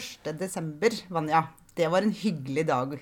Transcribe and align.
1. 0.00 0.32
desember, 0.40 0.94
Vanja. 1.12 1.44
Det 1.76 1.88
var 1.92 2.02
en 2.06 2.14
hyggelig 2.16 2.64
dag. 2.68 2.94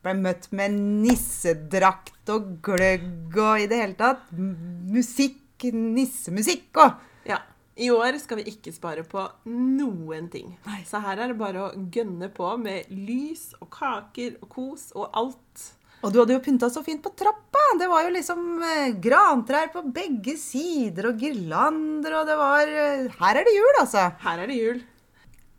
Ble 0.00 0.12
møtt 0.16 0.46
med 0.56 0.72
nissedrakt 1.04 2.30
og 2.32 2.52
gløgg 2.64 3.36
og 3.36 3.60
i 3.60 3.66
det 3.68 3.80
hele 3.82 3.96
tatt 3.98 4.30
musikk, 4.32 5.66
nissemusikk 5.74 6.80
og 6.84 7.06
Ja. 7.28 7.40
I 7.80 7.88
år 7.94 8.18
skal 8.20 8.40
vi 8.40 8.50
ikke 8.50 8.72
spare 8.74 9.02
på 9.08 9.22
noen 9.48 10.26
ting. 10.32 10.50
Nei. 10.66 10.82
Så 10.84 11.00
her 11.00 11.16
er 11.16 11.30
det 11.32 11.38
bare 11.40 11.62
å 11.64 11.88
gønne 11.94 12.28
på 12.34 12.48
med 12.60 12.90
lys 12.92 13.54
og 13.60 13.70
kaker 13.72 14.34
og 14.42 14.48
kos 14.52 14.90
og 14.94 15.08
alt. 15.16 15.62
Og 16.02 16.12
du 16.12 16.18
hadde 16.20 16.34
jo 16.34 16.42
pynta 16.44 16.68
så 16.72 16.82
fint 16.84 17.00
på 17.04 17.12
trappa. 17.16 17.62
Det 17.80 17.88
var 17.88 18.04
jo 18.04 18.12
liksom 18.12 18.42
eh, 18.64 18.92
grantrær 19.00 19.70
på 19.72 19.84
begge 19.92 20.36
sider 20.40 21.10
og 21.10 21.20
girlander, 21.20 22.18
og 22.20 22.28
det 22.28 22.36
var 22.40 22.72
eh, 22.72 23.08
Her 23.20 23.40
er 23.40 23.48
det 23.48 23.56
jul, 23.56 23.74
altså. 23.80 24.06
Her 24.24 24.44
er 24.44 24.50
det 24.50 24.56
jul. 24.60 24.82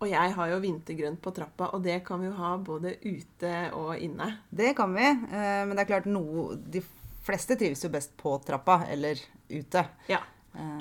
Og 0.01 0.09
jeg 0.09 0.33
har 0.33 0.49
jo 0.49 0.59
vintergrønt 0.63 1.19
på 1.21 1.31
trappa, 1.35 1.67
og 1.75 1.83
det 1.85 1.99
kan 2.07 2.19
vi 2.23 2.25
jo 2.27 2.33
ha 2.39 2.55
både 2.57 2.95
ute 3.05 3.51
og 3.77 3.91
inne. 4.01 4.31
Det 4.49 4.71
kan 4.75 4.93
vi. 4.95 5.05
eh, 5.05 5.61
Men 5.67 5.75
det 5.77 5.83
er 5.85 5.91
klart 5.91 6.05
noe 6.09 6.55
De 6.57 6.81
fleste 7.23 7.55
trives 7.55 7.83
jo 7.85 7.89
best 7.93 8.15
på 8.17 8.33
trappa 8.43 8.79
eller 8.89 9.19
ute. 9.49 9.83
Ja. 10.09 10.19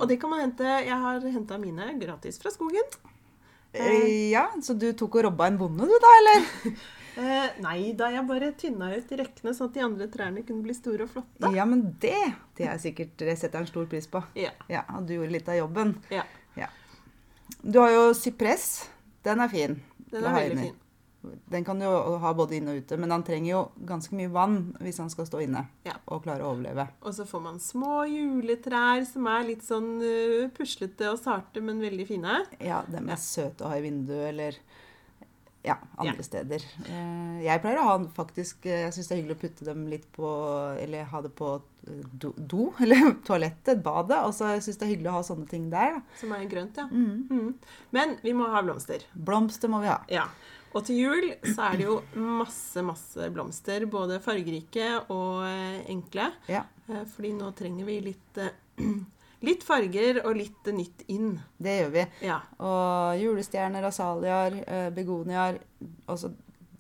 Og 0.01 0.09
det 0.09 0.17
kan 0.21 0.31
man 0.33 0.41
hente 0.41 0.65
Jeg 0.65 0.97
har 0.99 1.21
henta 1.21 1.59
mine 1.61 1.93
gratis 2.01 2.39
fra 2.43 2.51
skogen. 2.51 2.89
Eh, 3.73 4.31
Ja, 4.33 4.49
Så 4.63 4.75
du 4.79 4.93
tok 4.93 5.15
og 5.21 5.25
robba 5.29 5.47
en 5.47 5.59
bonde, 5.59 5.85
du 5.87 5.99
da, 6.01 6.15
eller? 6.23 6.49
Eh, 7.21 7.49
nei 7.61 7.91
da, 7.99 8.07
jeg 8.15 8.23
bare 8.25 8.53
tynna 8.57 8.87
ut 8.97 9.11
i 9.13 9.17
rekkene 9.19 9.51
sånn 9.53 9.67
at 9.69 9.75
de 9.75 9.81
andre 9.83 10.07
trærne 10.09 10.45
kunne 10.47 10.63
bli 10.63 10.73
store 10.73 11.03
og 11.05 11.11
flotte. 11.11 11.51
Ja, 11.53 11.65
men 11.67 11.97
det 12.01 12.15
Det 12.57 12.69
er 12.71 12.79
sikkert 12.79 13.17
Det 13.19 13.35
setter 13.37 13.59
jeg 13.59 13.67
en 13.67 13.71
stor 13.73 13.87
pris 13.91 14.07
på. 14.07 14.23
Ja. 14.39 14.53
Ja, 14.71 14.85
og 14.95 15.09
du 15.09 15.17
gjorde 15.17 15.33
litt 15.35 15.49
av 15.51 15.57
jobben. 15.59 15.97
ja. 16.11 16.23
Ja. 16.57 16.69
Du 17.67 17.81
har 17.81 17.91
jo 17.91 18.15
sypress. 18.15 18.89
Den 19.27 19.41
er 19.45 19.49
fin. 19.53 19.81
Den 20.11 20.25
er 20.25 20.37
veldig 20.39 20.63
fin. 20.69 20.79
Den 21.53 21.65
kan 21.67 21.77
du 21.79 21.85
ha 21.85 22.31
både 22.33 22.57
inne 22.57 22.73
og 22.73 22.79
ute, 22.81 22.97
men 22.97 23.11
han 23.13 23.23
trenger 23.27 23.51
jo 23.51 23.59
ganske 23.85 24.15
mye 24.17 24.31
vann 24.33 24.55
hvis 24.81 25.03
han 25.03 25.11
skal 25.13 25.27
stå 25.29 25.43
inne 25.45 25.67
Ja. 25.85 25.99
og 26.09 26.23
klare 26.25 26.47
å 26.47 26.55
overleve. 26.55 26.87
Og 27.05 27.13
så 27.13 27.27
får 27.29 27.43
man 27.45 27.59
små 27.61 28.07
juletrær 28.09 29.05
som 29.05 29.27
er 29.29 29.45
litt 29.51 29.61
sånn 29.67 29.91
uh, 30.01 30.49
puslete 30.57 31.11
og 31.13 31.19
sarte, 31.21 31.61
men 31.61 31.79
veldig 31.85 32.07
fine. 32.09 32.39
Ja, 32.59 32.81
dem 32.89 33.11
er 33.11 33.19
Ja. 33.19 33.21
søte 33.21 33.67
å 33.67 33.69
ha 33.69 33.77
i 33.77 33.83
vinduet 33.85 34.31
eller 34.33 34.57
ja, 35.63 35.77
andre 35.99 36.17
Ja. 36.17 36.23
steder. 36.25 36.63
Eh, 36.89 37.41
Jeg 37.45 37.61
pleier 37.63 37.79
å 37.83 37.85
ha 37.89 37.97
faktisk 38.17 38.65
eh, 38.67 38.87
Jeg 38.87 38.93
syns 38.97 39.09
det 39.09 39.15
er 39.17 39.21
hyggelig 39.23 39.37
å 39.37 39.41
putte 39.43 39.65
dem 39.69 39.87
litt 39.89 40.07
på 40.13 40.31
Eller 40.81 41.05
ha 41.11 41.21
det 41.21 41.33
på 41.37 41.51
eh, 41.87 42.05
do, 42.13 42.33
do 42.37 42.71
eller 42.81 43.13
toalettet, 43.27 43.83
badet. 43.85 44.23
Og 44.25 44.33
så 44.37 44.55
syns 44.61 44.79
det 44.81 44.87
er 44.89 44.93
hyggelig 44.95 45.11
å 45.13 45.19
ha 45.19 45.23
sånne 45.27 45.49
ting 45.51 45.69
der. 45.73 45.99
Da. 45.99 46.01
Som 46.21 46.33
er 46.33 46.47
grønt, 46.49 46.77
ja. 46.81 46.87
Mm. 46.89 47.27
Mm. 47.31 47.55
Men 47.93 48.17
vi 48.23 48.33
må 48.33 48.49
ha 48.53 48.63
blomster. 48.65 49.05
Blomster 49.15 49.69
må 49.73 49.81
vi 49.85 49.93
ha. 49.93 50.01
Ja. 50.09 50.27
Og 50.73 50.85
til 50.87 51.01
jul 51.03 51.25
så 51.51 51.65
er 51.73 51.77
det 51.81 51.87
jo 51.89 51.97
masse, 52.15 52.79
masse 52.87 53.29
blomster. 53.35 53.85
Både 53.91 54.21
fargerike 54.23 55.01
og 55.11 55.43
enkle. 55.91 56.29
Ja, 56.47 56.63
Fordi 57.17 57.33
nå 57.35 57.49
trenger 57.59 57.85
vi 57.89 57.97
litt, 58.13 58.39
litt 59.43 59.63
farger 59.65 60.21
og 60.25 60.37
litt 60.37 60.65
nytt 60.77 61.05
inn. 61.09 61.41
det 61.59 61.79
gjør 61.83 61.93
vi. 61.95 62.07
Ja. 62.27 62.41
Og 62.61 63.21
julestjerner, 63.23 63.85
asaliaer, 63.89 64.59
eh, 64.67 64.91
begoniaer 64.91 65.59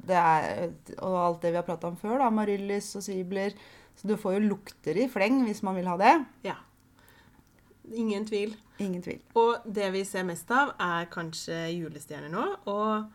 er, 0.08 0.70
Og 1.02 1.16
alt 1.26 1.42
det 1.42 1.50
vi 1.52 1.56
har 1.56 1.62
prata 1.66 1.88
om 1.88 1.96
før, 1.96 2.18
da. 2.18 2.26
Amaryllis 2.26 2.94
og 2.96 3.02
sibler. 3.02 3.52
Så 3.96 4.08
du 4.08 4.16
får 4.16 4.38
jo 4.38 4.48
lukter 4.48 4.96
i 4.96 5.08
fleng 5.08 5.44
hvis 5.46 5.62
man 5.62 5.76
vil 5.76 5.86
ha 5.86 5.96
det. 6.00 6.24
ja. 6.44 6.54
Ingen 7.92 8.24
tvil. 8.24 8.52
Ingen 8.78 9.02
tvil. 9.02 9.18
Og 9.34 9.64
det 9.66 9.88
vi 9.92 10.04
ser 10.06 10.22
mest 10.22 10.50
av, 10.54 10.68
er 10.78 11.08
kanskje 11.10 11.56
julestjerner 11.74 12.30
nå. 12.30 12.44
Og 12.70 13.08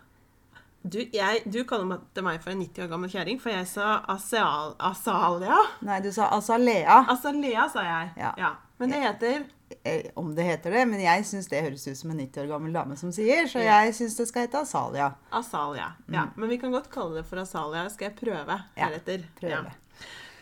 du, 0.84 0.98
jeg, 1.14 1.44
du 1.48 1.62
kaller 1.64 1.86
meg- 1.88 2.42
for 2.44 2.52
en 2.52 2.60
90 2.60 2.84
år 2.84 2.90
gammel 2.92 3.10
kjerring, 3.10 3.40
for 3.40 3.50
jeg 3.54 3.68
sa 3.72 4.02
aseal, 4.12 4.76
asalia. 4.80 5.62
Nei, 5.82 6.02
du 6.04 6.12
sa 6.12 6.28
azalea. 6.36 7.06
Azalea, 7.08 7.70
sa 7.72 7.86
jeg. 7.88 8.12
Ja. 8.20 8.34
Ja. 8.38 8.52
Men 8.80 8.90
det 8.92 9.02
heter 9.04 9.46
Eh, 9.84 10.12
Om 10.16 10.36
det 10.36 10.44
heter 10.46 10.72
det, 10.72 10.84
men 10.88 11.00
jeg 11.02 11.24
syns 11.26 11.48
det 11.50 11.64
høres 11.64 11.88
ut 11.88 11.98
som 11.98 12.12
en 12.12 12.20
90 12.20 12.44
år 12.44 12.48
gammel 12.52 12.74
dame 12.76 12.96
som 12.98 13.10
sier, 13.12 13.48
så 13.50 13.64
jeg 13.66 13.94
syns 13.98 14.16
det 14.20 14.28
skal 14.30 14.46
hete 14.46 14.60
Asalia. 14.62 15.08
asalia. 15.34 15.88
Ja. 16.14 16.28
Men 16.38 16.50
vi 16.50 16.58
kan 16.62 16.72
godt 16.72 16.92
kalle 16.94 17.16
det 17.18 17.24
for 17.26 17.42
asalia. 17.42 17.88
Skal 17.90 18.12
jeg 18.12 18.16
prøve 18.20 18.60
heretter? 18.78 19.24
Ja, 19.26 19.40
prøve. 19.40 19.64
prøve. 19.64 19.72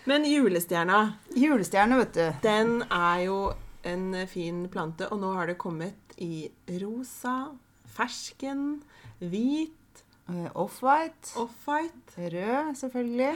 Men 0.06 0.26
julestjerna, 0.28 1.14
Julestjerne, 1.40 1.98
vet 2.02 2.14
du. 2.14 2.34
den 2.44 2.82
er 2.92 3.24
jo 3.24 3.54
en 3.86 4.28
fin 4.28 4.68
plante, 4.68 5.08
og 5.10 5.22
nå 5.24 5.34
har 5.38 5.48
det 5.48 5.58
kommet 5.58 5.96
i 6.20 6.50
rosa, 6.84 7.48
fersken, 7.96 8.82
hvit, 9.22 9.72
Eh, 10.30 10.50
Off-white. 10.56 11.34
off-white. 11.36 12.16
Rød, 12.18 12.76
selvfølgelig. 12.80 13.36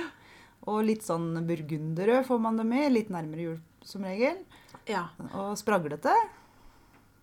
Og 0.68 0.84
litt 0.86 1.04
sånn 1.04 1.34
burgunderrød 1.48 2.26
får 2.28 2.40
man 2.40 2.58
dem 2.58 2.72
i. 2.74 2.90
Litt 2.90 3.10
nærmere 3.10 3.42
jul, 3.44 3.58
som 3.84 4.04
regel. 4.04 4.38
Ja, 4.88 5.08
Og 5.34 5.58
spraglete. 5.60 6.14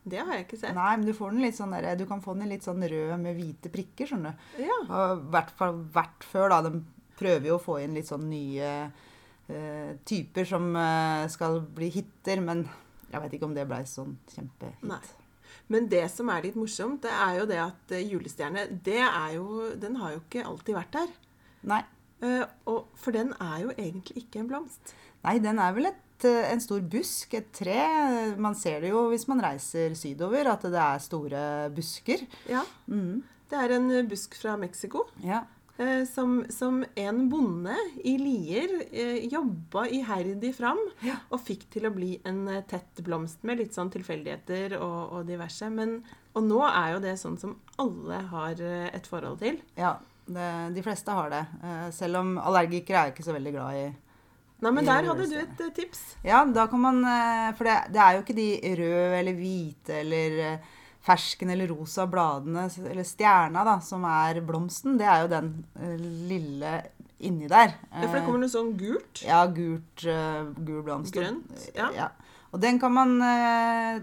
det 0.05 0.21
har 0.21 0.35
jeg 0.37 0.45
ikke 0.47 0.61
sett. 0.61 0.75
Nei, 0.77 0.97
men 0.99 1.07
du 1.09 1.15
får 1.17 1.33
den 1.33 1.45
litt 1.47 1.57
sånn 1.57 1.73
der, 1.73 1.95
du 1.97 2.05
kan 2.07 2.21
få 2.25 2.35
den 2.37 2.47
i 2.47 2.55
litt 2.55 2.67
sånn 2.67 2.83
rød 2.83 3.17
med 3.23 3.39
hvite 3.39 3.73
prikker, 3.73 4.11
skjønner 4.11 4.37
du. 4.37 4.63
Ja. 4.67 4.79
Og 4.85 5.27
hvert 5.33 5.55
hvert 5.59 6.29
før, 6.29 6.53
da. 6.53 6.61
De 6.69 6.83
prøver 7.19 7.49
jo 7.49 7.59
å 7.59 7.63
få 7.63 7.79
inn 7.81 7.95
litt 7.97 8.11
sånn 8.11 8.27
nye 8.29 8.71
uh, 8.91 9.91
typer 10.05 10.49
som 10.49 10.73
uh, 10.77 11.25
skal 11.33 11.61
bli 11.77 11.89
hiter, 11.95 12.43
men 12.45 12.67
jeg 13.15 13.23
vet 13.23 13.37
ikke 13.37 13.49
om 13.49 13.55
det 13.57 13.69
blei 13.71 13.85
sånn 13.89 14.17
kjempehit. 14.33 14.83
Nei. 14.91 15.03
Men 15.73 15.87
det 15.89 16.05
som 16.13 16.29
er 16.33 16.45
litt 16.45 16.57
morsomt, 16.59 17.05
det 17.07 17.13
er 17.15 17.39
jo 17.39 17.45
det 17.49 17.61
at 17.63 17.93
eh, 17.95 18.05
julestjerne, 18.11 18.67
det 18.85 19.01
er 19.01 19.37
jo 19.39 19.71
Den 19.81 19.97
har 19.97 20.13
jo 20.13 20.21
ikke 20.21 20.45
alltid 20.45 20.77
vært 20.77 20.97
der. 20.99 21.15
Nei. 21.71 21.81
Uh, 22.25 22.45
og, 22.71 22.91
for 23.01 23.17
den 23.17 23.33
er 23.43 23.63
jo 23.63 23.73
egentlig 23.75 24.25
ikke 24.25 24.43
en 24.43 24.51
blomst. 24.51 24.93
Nei, 25.25 25.39
den 25.43 25.61
er 25.61 25.73
vel 25.77 25.89
et, 25.89 26.01
en 26.25 26.61
stor 26.63 26.81
busk, 26.81 27.35
et 27.35 27.49
tre. 27.53 28.37
Man 28.39 28.55
ser 28.55 28.81
det 28.85 28.91
jo 28.93 29.09
hvis 29.11 29.27
man 29.27 29.41
reiser 29.43 29.97
sydover, 29.99 30.47
at 30.53 30.63
det 30.63 30.79
er 30.79 30.99
store 31.03 31.71
busker. 31.75 32.23
Ja. 32.49 32.63
Mm. 32.87 33.25
Det 33.51 33.59
er 33.59 33.75
en 33.77 33.91
eh, 33.91 34.07
busk 34.07 34.35
fra 34.39 34.55
Mexico. 34.57 35.07
Ja. 35.21 35.43
eh, 35.77 36.05
Som, 36.07 36.45
som 36.51 36.85
en 36.97 37.29
bonde 37.29 37.75
i 38.05 38.15
Lier 38.19 38.87
eh, 38.93 39.27
jobba 39.29 39.89
iherdig 39.89 40.55
fram 40.57 40.79
Ja. 41.03 41.17
og 41.31 41.41
fikk 41.45 41.67
til 41.75 41.87
å 41.87 41.93
bli 41.95 42.21
en 42.25 42.47
eh, 42.49 42.63
tett 42.71 43.03
blomst 43.05 43.43
med 43.45 43.59
litt 43.59 43.75
sånn 43.75 43.91
tilfeldigheter 43.91 44.79
og, 44.79 45.13
og 45.19 45.27
diverse. 45.27 45.69
Men, 45.71 45.99
og 46.35 46.43
nå 46.47 46.63
er 46.71 46.95
jo 46.95 47.03
det 47.05 47.19
sånn 47.21 47.37
som 47.43 47.59
alle 47.83 48.23
har 48.31 48.61
eh, 48.63 48.89
et 48.95 49.07
forhold 49.11 49.41
til. 49.43 49.59
ja 49.77 49.97
det, 50.25 50.73
de 50.73 50.81
fleste 50.81 51.13
har 51.13 51.29
det. 51.29 51.43
Eh, 51.63 51.89
Selv 51.93 52.17
om 52.23 52.39
allergikere 52.41 53.03
er 53.03 53.11
ikke 53.13 53.27
så 53.27 53.35
veldig 53.37 53.51
glad 53.59 53.77
i 53.77 53.85
Nei, 54.65 54.73
men 54.73 54.87
der 54.89 55.05
hadde 55.11 55.27
du 55.29 55.37
et 55.37 55.61
eh, 55.61 55.73
tips. 55.77 56.01
Ja, 56.25 56.41
da 56.49 56.65
kan 56.73 56.81
man 56.81 57.03
eh, 57.05 57.51
For 57.59 57.69
det, 57.69 57.77
det 57.93 58.01
er 58.01 58.17
jo 58.17 58.25
ikke 58.25 58.37
de 58.39 58.49
røde 58.81 59.19
eller 59.19 59.37
hvite 59.37 59.99
eller 60.01 60.39
eh, 60.47 60.71
fersken 61.05 61.53
eller 61.53 61.69
rosa 61.69 62.07
bladene, 62.09 62.65
eller 62.81 63.05
stjerna, 63.05 63.61
da, 63.69 63.75
som 63.85 64.07
er 64.09 64.41
blomsten. 64.47 64.97
Det 64.97 65.05
er 65.05 65.27
jo 65.27 65.33
den 65.35 65.51
lille 66.31 66.79
inni 67.21 67.51
der. 67.51 67.75
Ja, 67.91 68.07
for 68.07 68.17
det 68.17 68.23
kommer 68.25 68.41
noe 68.41 68.53
sånn 68.53 68.71
gult. 68.81 69.21
Ja, 69.21 69.43
gult, 69.53 70.07
gul 70.65 70.81
blomst. 70.87 71.13
Grønt, 71.13 71.67
ja. 71.77 72.09
Og 72.57 72.63
den 72.63 72.81
kan, 72.81 72.95
man, 72.97 73.19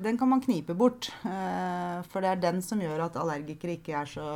den 0.03 0.19
kan 0.19 0.29
man 0.29 0.45
knipe 0.45 0.75
bort. 0.77 1.09
For 1.23 2.21
det 2.21 2.35
er 2.35 2.45
den 2.45 2.61
som 2.61 2.83
gjør 2.83 3.07
at 3.07 3.17
allergikere 3.17 3.79
ikke 3.79 3.97
er 4.03 4.13
så 4.13 4.27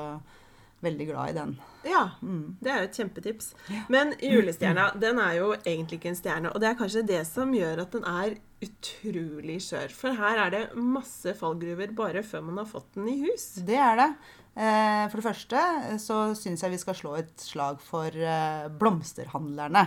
veldig 0.81 1.09
glad 1.11 1.35
i 1.35 1.37
den. 1.37 1.55
Ja, 1.85 2.03
det 2.21 2.71
er 2.71 2.79
jo 2.81 2.87
et 2.89 2.97
kjempetips. 2.97 3.51
Men 3.93 4.15
julestjerna, 4.17 4.87
den 5.01 5.19
er 5.21 5.35
jo 5.37 5.51
egentlig 5.59 5.99
ikke 5.99 6.09
en 6.13 6.17
stjerne. 6.17 6.49
Og 6.53 6.61
det 6.63 6.71
er 6.71 6.79
kanskje 6.79 7.03
det 7.05 7.21
som 7.29 7.53
gjør 7.53 7.83
at 7.83 7.93
den 7.93 8.07
er 8.09 8.37
utrolig 8.65 9.59
skjør. 9.61 9.93
For 9.93 10.17
her 10.17 10.41
er 10.47 10.53
det 10.55 10.63
masse 10.79 11.35
fallgruver 11.37 11.93
bare 11.97 12.23
før 12.25 12.41
man 12.47 12.57
har 12.63 12.69
fått 12.69 12.89
den 12.97 13.11
i 13.11 13.19
hus. 13.21 13.51
Det 13.67 13.77
er 13.77 13.99
det. 14.01 14.09
Eh, 14.55 15.05
For 15.11 15.19
det 15.19 15.27
første 15.27 15.61
eh, 15.91 15.97
så 16.01 16.19
syns 16.39 16.63
jeg 16.63 16.73
vi 16.73 16.81
skal 16.81 16.97
slå 16.97 17.15
et 17.19 17.33
slag 17.43 17.81
for 17.83 18.09
eh, 18.09 18.65
blomsterhandlerne. 18.81 19.85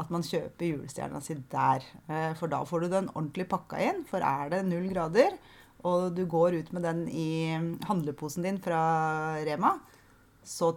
At 0.00 0.12
man 0.12 0.24
kjøper 0.24 0.68
julestjerna 0.70 1.20
si 1.20 1.34
der. 1.52 1.84
For 2.40 2.48
da 2.48 2.62
får 2.64 2.80
du 2.86 2.92
den 2.94 3.10
ordentlig 3.12 3.44
pakka 3.50 3.80
inn. 3.84 4.04
For 4.08 4.24
er 4.24 4.48
det 4.48 4.62
null 4.64 4.86
grader, 4.88 5.34
og 5.84 6.14
du 6.16 6.22
går 6.30 6.56
ut 6.62 6.70
med 6.72 6.86
den 6.86 7.02
i 7.12 7.52
handleposen 7.84 8.46
din 8.46 8.60
fra 8.62 8.80
Rema, 9.44 9.74
så 10.48 10.70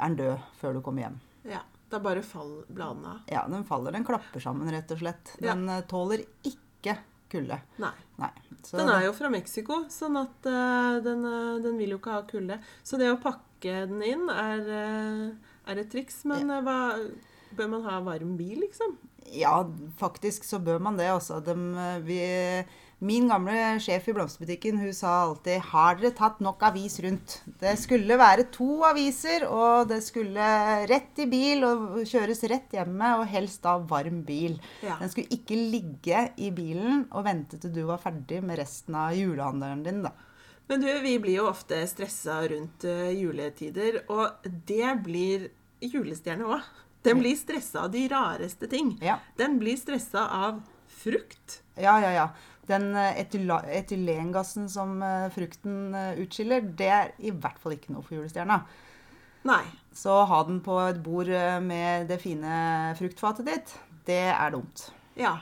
er 0.00 0.08
den 0.08 0.16
død 0.18 0.48
før 0.60 0.76
du 0.76 0.80
kommer 0.84 1.06
hjem. 1.06 1.20
Ja, 1.50 1.60
Da 1.90 1.98
bare 1.98 2.22
faller 2.22 2.66
bladene 2.70 3.14
av. 3.16 3.22
Ja, 3.30 3.44
den 3.50 3.64
faller. 3.66 3.92
Den 3.92 4.04
klapper 4.06 4.42
sammen, 4.42 4.70
rett 4.70 4.92
og 4.94 5.00
slett. 5.00 5.32
Den 5.42 5.64
ja. 5.66 5.80
tåler 5.90 6.22
ikke 6.46 6.96
kulde. 7.30 7.58
Nei. 7.82 7.94
Nei. 8.20 8.30
Så 8.62 8.78
Den 8.78 8.90
er 8.92 9.06
jo 9.06 9.14
fra 9.16 9.30
Mexico, 9.32 9.84
sånn 9.90 10.18
at 10.20 10.46
uh, 10.46 11.00
den, 11.02 11.24
uh, 11.26 11.58
den 11.62 11.78
vil 11.80 11.94
jo 11.94 11.98
ikke 11.98 12.14
ha 12.14 12.22
kulde. 12.28 12.60
Så 12.86 12.98
det 13.00 13.10
å 13.10 13.18
pakke 13.22 13.84
den 13.90 14.04
inn 14.06 14.30
er, 14.30 14.62
uh, 14.70 15.50
er 15.70 15.82
et 15.82 15.90
triks. 15.90 16.22
Men 16.30 16.50
ja. 16.50 16.62
hva 16.66 16.78
Bør 17.50 17.66
man 17.66 17.82
ha 17.82 17.96
varm 18.06 18.36
bil, 18.38 18.60
liksom? 18.62 18.92
Ja, 19.34 19.64
faktisk 19.98 20.44
så 20.46 20.60
bør 20.62 20.78
man 20.78 20.98
det. 20.98 21.08
Også. 21.12 21.40
De, 21.44 21.54
eh, 21.54 21.98
vi, 22.06 22.20
Min 23.00 23.30
gamle 23.30 23.78
sjef 23.80 24.10
i 24.10 24.12
blomsterbutikken 24.12 24.76
hun 24.76 24.92
sa 24.92 25.10
alltid 25.22 25.62
'Har 25.70 25.94
dere 25.96 26.10
tatt 26.12 26.40
nok 26.44 26.60
avis 26.68 26.98
rundt?' 27.00 27.40
Det 27.60 27.72
skulle 27.80 28.18
være 28.20 28.50
to 28.52 28.84
aviser, 28.84 29.46
og 29.48 29.88
det 29.88 30.02
skulle 30.04 30.48
rett 30.84 31.18
i 31.18 31.24
bil 31.24 31.64
og 31.64 32.04
kjøres 32.04 32.44
rett 32.44 32.68
hjemme, 32.76 33.14
og 33.16 33.24
helst 33.26 33.62
da 33.62 33.78
varm 33.78 34.20
bil. 34.22 34.60
Ja. 34.82 34.98
Den 35.00 35.08
skulle 35.08 35.32
ikke 35.32 35.56
ligge 35.56 36.26
i 36.36 36.50
bilen 36.50 37.06
og 37.10 37.24
vente 37.24 37.56
til 37.56 37.72
du 37.72 37.86
var 37.88 38.02
ferdig 38.04 38.42
med 38.44 38.58
resten 38.60 38.94
av 38.94 39.16
julehandelen 39.16 39.82
din, 39.82 40.02
da. 40.04 40.12
Men 40.68 40.84
du, 40.84 40.90
vi 41.00 41.16
blir 41.18 41.40
jo 41.40 41.48
ofte 41.48 41.80
stressa 41.88 42.36
rundt 42.52 42.84
eh, 42.84 43.16
juletider, 43.16 44.04
og 44.12 44.44
det 44.44 44.92
blir 45.02 45.48
julestjerne 45.80 46.44
òg. 46.44 46.68
Den 47.02 47.24
blir 47.24 47.34
stressa 47.34 47.86
av 47.86 47.90
de 47.96 48.04
rareste 48.12 48.68
ting. 48.68 48.98
Ja. 49.00 49.16
Den 49.40 49.56
blir 49.58 49.80
stressa 49.80 50.28
av 50.28 50.60
frukt. 51.00 51.62
Ja, 51.80 51.96
ja, 52.04 52.12
ja. 52.12 52.28
Den 52.70 52.90
eh, 52.94 53.18
etylengassen 53.22 54.68
som 54.70 54.96
eh, 55.02 55.26
frukten 55.34 55.94
eh, 55.96 56.20
utskiller, 56.22 56.62
det 56.78 56.90
er 56.94 57.12
i 57.18 57.32
hvert 57.34 57.58
fall 57.58 57.74
ikke 57.76 57.92
noe 57.94 58.04
for 58.06 58.18
julestjerna. 58.18 58.60
Nei. 59.48 59.62
Så 59.96 60.14
ha 60.28 60.40
den 60.46 60.60
på 60.62 60.74
et 60.84 60.98
bord 61.02 61.30
med 61.64 62.06
det 62.10 62.18
fine 62.22 62.94
fruktfatet 62.98 63.46
ditt, 63.48 63.72
det 64.06 64.20
er 64.30 64.52
dumt. 64.54 64.84
Ja. 65.18 65.38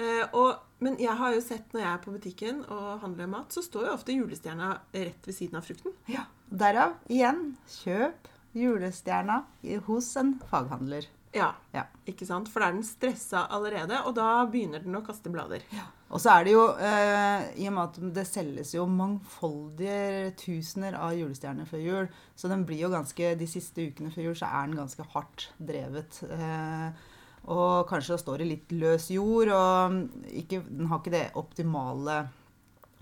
Eh, 0.00 0.24
og, 0.36 0.56
men 0.84 0.96
jeg 1.00 1.14
har 1.20 1.34
jo 1.36 1.42
sett 1.44 1.72
når 1.72 1.82
jeg 1.82 1.90
er 1.92 2.00
på 2.04 2.14
butikken 2.16 2.62
og 2.72 3.02
handler 3.04 3.28
mat, 3.32 3.52
så 3.54 3.62
står 3.64 3.86
jo 3.90 3.92
ofte 3.96 4.16
julestjerna 4.16 4.70
rett 4.96 5.28
ved 5.28 5.36
siden 5.36 5.60
av 5.60 5.68
frukten. 5.68 5.94
Ja. 6.12 6.24
Derav 6.48 6.96
igjen, 7.12 7.54
kjøp 7.78 8.28
julestjerna 8.56 9.42
hos 9.86 10.08
en 10.20 10.36
faghandler. 10.50 11.06
Ja, 11.36 11.50
Ja. 11.76 11.82
ikke 12.08 12.24
sant? 12.24 12.48
For 12.48 12.60
da 12.64 12.70
er 12.70 12.76
den 12.78 12.86
stressa 12.88 13.42
allerede, 13.52 13.98
og 14.08 14.14
da 14.16 14.46
begynner 14.48 14.80
den 14.80 14.96
å 14.96 15.02
kaste 15.04 15.28
blader. 15.32 15.64
Og 16.06 16.22
så 16.22 16.36
er 16.36 16.46
det 16.46 16.52
jo, 16.54 16.62
eh, 16.78 17.48
i 17.58 17.66
og 17.66 17.74
med 17.74 17.82
at 17.82 17.96
det 18.14 18.26
selges 18.28 18.70
jo 18.76 18.84
mangfoldige 18.86 20.30
tusener 20.38 20.94
av 20.94 21.16
julestjerner 21.18 21.66
før 21.66 21.82
jul, 21.82 22.08
så 22.38 22.50
den 22.52 22.62
blir 22.68 22.84
jo 22.84 22.92
ganske, 22.92 23.32
de 23.40 23.48
siste 23.50 23.88
ukene 23.88 24.12
før 24.14 24.28
jul 24.28 24.38
så 24.38 24.46
er 24.46 24.68
den 24.68 24.78
ganske 24.78 25.06
hardt 25.16 25.48
drevet. 25.58 26.20
Eh, 26.30 27.04
og 27.50 27.88
kanskje 27.90 28.14
da 28.14 28.22
står 28.22 28.42
det 28.42 28.48
litt 28.52 28.74
løs 28.78 29.10
jord, 29.14 29.50
og 29.54 30.30
ikke, 30.30 30.62
den 30.70 30.86
har 30.90 31.02
ikke 31.02 31.14
det 31.14 31.26
optimale 31.38 32.20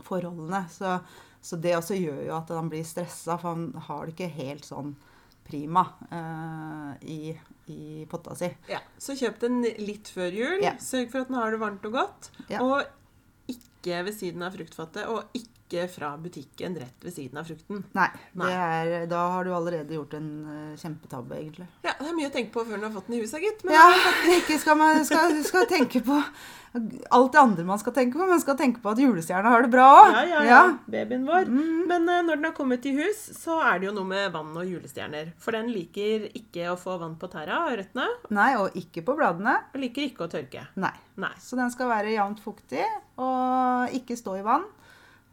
forholdene. 0.05 0.65
Så, 0.73 0.99
så 1.45 1.61
det 1.61 1.77
også 1.77 2.01
gjør 2.01 2.23
jo 2.25 2.37
at 2.39 2.53
han 2.57 2.73
blir 2.73 2.89
stressa, 2.89 3.37
for 3.37 3.53
han 3.53 3.87
har 3.89 4.07
det 4.07 4.17
ikke 4.17 4.33
helt 4.41 4.69
sånn 4.69 4.95
prima 5.45 5.85
eh, 6.11 7.09
i, 7.15 7.19
i 7.73 8.05
potta 8.11 8.35
si. 8.39 8.49
Ja, 8.71 8.81
Så 8.99 9.17
kjøp 9.19 9.41
den 9.45 9.63
litt 9.85 10.11
før 10.15 10.33
jul. 10.35 10.59
Ja. 10.65 10.75
Sørg 10.83 11.11
for 11.13 11.25
at 11.25 11.33
den 11.33 11.39
har 11.41 11.55
det 11.55 11.61
varmt 11.63 11.85
og 11.89 11.97
godt. 12.01 12.31
Ja. 12.49 12.63
Og 12.65 12.85
ikke 13.51 14.01
ved 14.07 14.17
siden 14.17 14.43
av 14.47 14.55
fruktfatet, 14.57 15.05
og 15.13 15.29
ikke 15.37 15.54
fra 15.91 16.17
butikken 16.21 16.77
rett 16.79 17.03
ved 17.03 17.13
siden 17.15 17.39
av 17.41 17.45
frukten. 17.49 17.81
Nei, 17.97 18.09
Nei. 18.39 18.47
Det 18.51 18.59
er, 18.95 19.07
da 19.11 19.23
har 19.33 19.45
du 19.45 19.51
allerede 19.57 19.97
gjort 19.97 20.13
en 20.15 20.29
eh, 20.47 20.77
kjempetabbe, 20.79 21.35
egentlig. 21.41 21.67
Ja, 21.83 21.95
Det 21.99 22.11
er 22.11 22.15
mye 22.15 22.29
å 22.29 22.35
tenke 22.35 22.53
på 22.55 22.63
før 22.69 22.79
du 22.79 22.87
har 22.87 22.93
fått 22.95 23.09
den 23.09 23.17
i 23.17 23.23
huset, 23.25 23.41
gitt. 23.43 23.65
Men 23.65 23.75
Ja, 23.75 23.89
ikke 24.37 24.59
skal 24.63 24.77
man 24.79 25.01
skal, 25.09 25.35
skal 25.43 25.67
tenke 25.67 26.05
på 26.05 26.21
alt 27.15 27.33
det 27.33 27.39
andre 27.39 27.65
man 27.65 27.79
skal 27.79 27.95
tenke 27.95 28.19
på, 28.19 28.27
men 28.27 28.41
skal 28.43 28.57
tenke 28.59 28.81
på 28.83 28.91
at 28.91 28.99
julestjerna 28.99 29.51
har 29.53 29.63
det 29.63 29.71
bra 29.71 29.87
òg. 30.03 30.13
ja, 30.17 30.23
ja, 30.27 30.45
ja. 30.49 30.61
Babyen 30.91 31.27
vår. 31.27 31.47
Men 31.87 32.09
uh, 32.11 32.21
når 32.27 32.35
den 32.41 32.49
har 32.49 32.55
kommet 32.57 32.87
i 32.91 32.95
hus, 32.97 33.21
så 33.39 33.61
er 33.63 33.79
det 33.79 33.89
jo 33.89 33.95
noe 33.95 34.11
med 34.11 34.33
vann 34.35 34.51
og 34.59 34.67
julestjerner. 34.67 35.33
For 35.39 35.55
den 35.55 35.71
liker 35.75 36.29
ikke 36.35 36.73
å 36.73 36.79
få 36.79 36.97
vann 37.03 37.15
på 37.21 37.31
tæra 37.31 37.65
og 37.69 37.77
røttene, 37.79 38.09
Nei, 38.35 38.51
og 38.59 38.75
ikke 38.79 39.05
på 39.07 39.15
bladene. 39.19 39.57
og 39.73 39.83
liker 39.83 40.09
ikke 40.09 40.27
å 40.27 40.33
tørke. 40.35 40.67
Nei. 40.83 40.95
Nei. 41.23 41.35
Så 41.39 41.55
den 41.59 41.71
skal 41.71 41.93
være 41.95 42.11
jevnt 42.17 42.43
fuktig 42.43 42.83
og 43.23 43.95
ikke 43.95 44.19
stå 44.19 44.41
i 44.41 44.47
vann. 44.47 44.67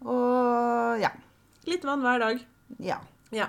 Og 0.05 1.01
ja. 1.01 1.11
Litt 1.69 1.83
vann 1.85 2.01
hver 2.05 2.19
dag. 2.19 2.45
ja. 2.79 2.99
Ja. 3.31 3.47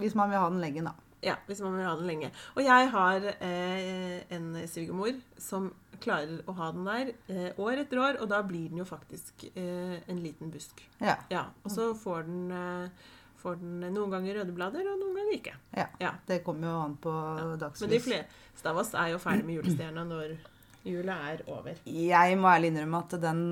Hvis 0.00 0.14
man 0.16 0.30
vil 0.32 0.38
ha 0.40 0.46
den 0.50 0.60
lenge, 0.62 0.80
da. 0.82 0.94
Ja, 1.22 1.34
hvis 1.46 1.58
man 1.60 1.74
vil 1.76 1.84
ha 1.84 1.92
den 1.94 2.06
lenge. 2.08 2.30
Og 2.56 2.62
jeg 2.64 2.86
har 2.90 3.26
eh, 3.44 4.22
en 4.32 4.46
svigermor 4.66 5.12
som 5.38 5.66
klarer 6.00 6.40
å 6.48 6.54
ha 6.56 6.70
den 6.72 6.86
der 6.88 7.10
eh, 7.28 7.50
år 7.60 7.82
etter 7.82 8.00
år, 8.00 8.16
og 8.24 8.30
da 8.32 8.38
blir 8.48 8.70
den 8.72 8.80
jo 8.80 8.86
faktisk 8.88 9.44
eh, 9.52 9.98
en 10.08 10.22
liten 10.24 10.48
busk. 10.50 10.80
Ja. 11.04 11.18
Ja, 11.30 11.44
Og 11.62 11.70
så 11.74 11.90
får 11.94 12.24
den, 12.30 12.50
eh, 12.56 13.12
får 13.42 13.60
den 13.60 13.84
noen 13.92 14.10
ganger 14.16 14.40
røde 14.40 14.56
blader, 14.56 14.88
og 14.88 14.98
noen 15.04 15.20
ganger 15.20 15.36
ikke. 15.36 15.54
ja. 15.76 15.86
Ja. 16.00 16.14
Det 16.26 16.40
kommer 16.48 16.72
jo 16.72 16.80
an 16.86 16.96
på 16.96 17.12
Men 17.12 17.92
de 17.92 18.00
fleste 18.00 18.72
av 18.72 18.80
oss 18.80 18.94
er 18.96 19.12
jo 19.12 19.20
ferdig 19.20 19.44
med 19.44 19.60
julestjerna 19.60 20.06
når 20.08 20.38
jula 20.86 21.16
er 21.32 21.42
over. 21.50 21.80
Jeg 21.84 22.38
må 22.40 22.50
ærlig 22.52 22.72
innrømme 22.72 23.02
at 23.04 23.16
den, 23.22 23.42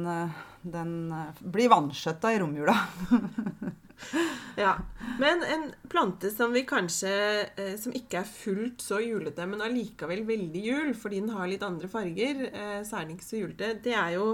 den 0.76 0.94
eh, 1.12 1.42
blir 1.42 1.72
vanskjøtta 1.74 2.34
i 2.34 2.40
romjula. 2.44 2.78
Ja. 4.54 4.76
Men 5.18 5.42
en 5.42 5.64
plante 5.90 6.30
som 6.30 6.52
vi 6.54 6.60
kanskje 6.66 7.10
eh, 7.58 7.72
Som 7.78 7.94
ikke 7.98 8.20
er 8.20 8.28
fullt 8.30 8.82
så 8.82 9.00
julete, 9.02 9.46
men 9.50 9.62
allikevel 9.64 10.24
veldig 10.26 10.62
jul, 10.62 10.92
fordi 10.98 11.18
den 11.22 11.32
har 11.34 11.50
litt 11.50 11.64
andre 11.66 11.90
farger, 11.90 12.44
eh, 12.46 12.78
så 12.86 13.00
er 13.00 13.08
den 13.08 13.16
ikke 13.16 13.26
så 13.26 13.40
julete, 13.42 13.72
det 13.82 13.96
er 13.98 14.14
jo 14.14 14.28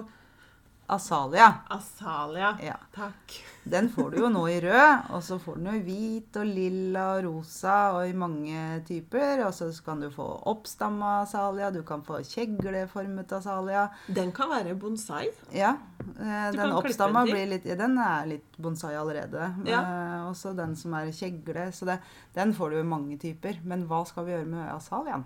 Asalia. 0.87 1.55
asalia. 1.69 2.59
Ja. 2.63 2.77
Takk. 2.95 3.45
Den 3.65 3.89
får 3.89 4.11
du 4.11 4.19
jo 4.19 4.29
nå 4.29 4.43
i 4.53 4.59
rød, 4.61 5.07
og 5.17 5.23
så 5.25 5.39
får 5.41 5.57
du 5.57 5.63
den 5.63 5.71
jo 5.71 5.79
i 5.79 5.85
hvit 5.87 6.37
og 6.37 6.51
lilla 6.51 7.05
og 7.15 7.23
rosa 7.25 7.77
og 7.97 8.09
i 8.09 8.13
mange 8.13 8.83
typer. 8.85 9.41
Og 9.47 9.55
så 9.57 9.71
kan 9.87 10.03
du 10.05 10.11
få 10.13 10.27
oppstamma 10.53 11.15
asalia, 11.23 11.71
du 11.73 11.81
kan 11.89 12.05
få 12.05 12.21
kjegleformet 12.29 13.33
asalia. 13.33 13.87
Den 14.07 14.35
kan 14.37 14.53
være 14.53 14.77
bonsai. 14.77 15.31
Ja, 15.57 15.73
eh, 16.19 16.51
den 16.53 16.77
oppstamma 16.77 17.25
blir 17.25 17.49
litt 17.55 17.65
ja, 17.65 17.79
Den 17.81 17.97
er 17.99 18.29
litt 18.35 18.61
bonsai 18.61 18.93
allerede. 19.01 19.49
Ja. 19.65 19.81
Eh, 19.81 20.29
også 20.29 20.53
den 20.59 20.77
som 20.77 20.93
er 21.01 21.09
kjegle. 21.09 21.71
Så 21.73 21.89
det, 21.89 22.03
den 22.37 22.53
får 22.53 22.77
du 22.77 22.83
i 22.83 22.87
mange 22.95 23.17
typer. 23.19 23.63
Men 23.65 23.89
hva 23.89 24.05
skal 24.05 24.29
vi 24.29 24.37
gjøre 24.37 24.53
med 24.53 24.69
asaliaen? 24.69 25.25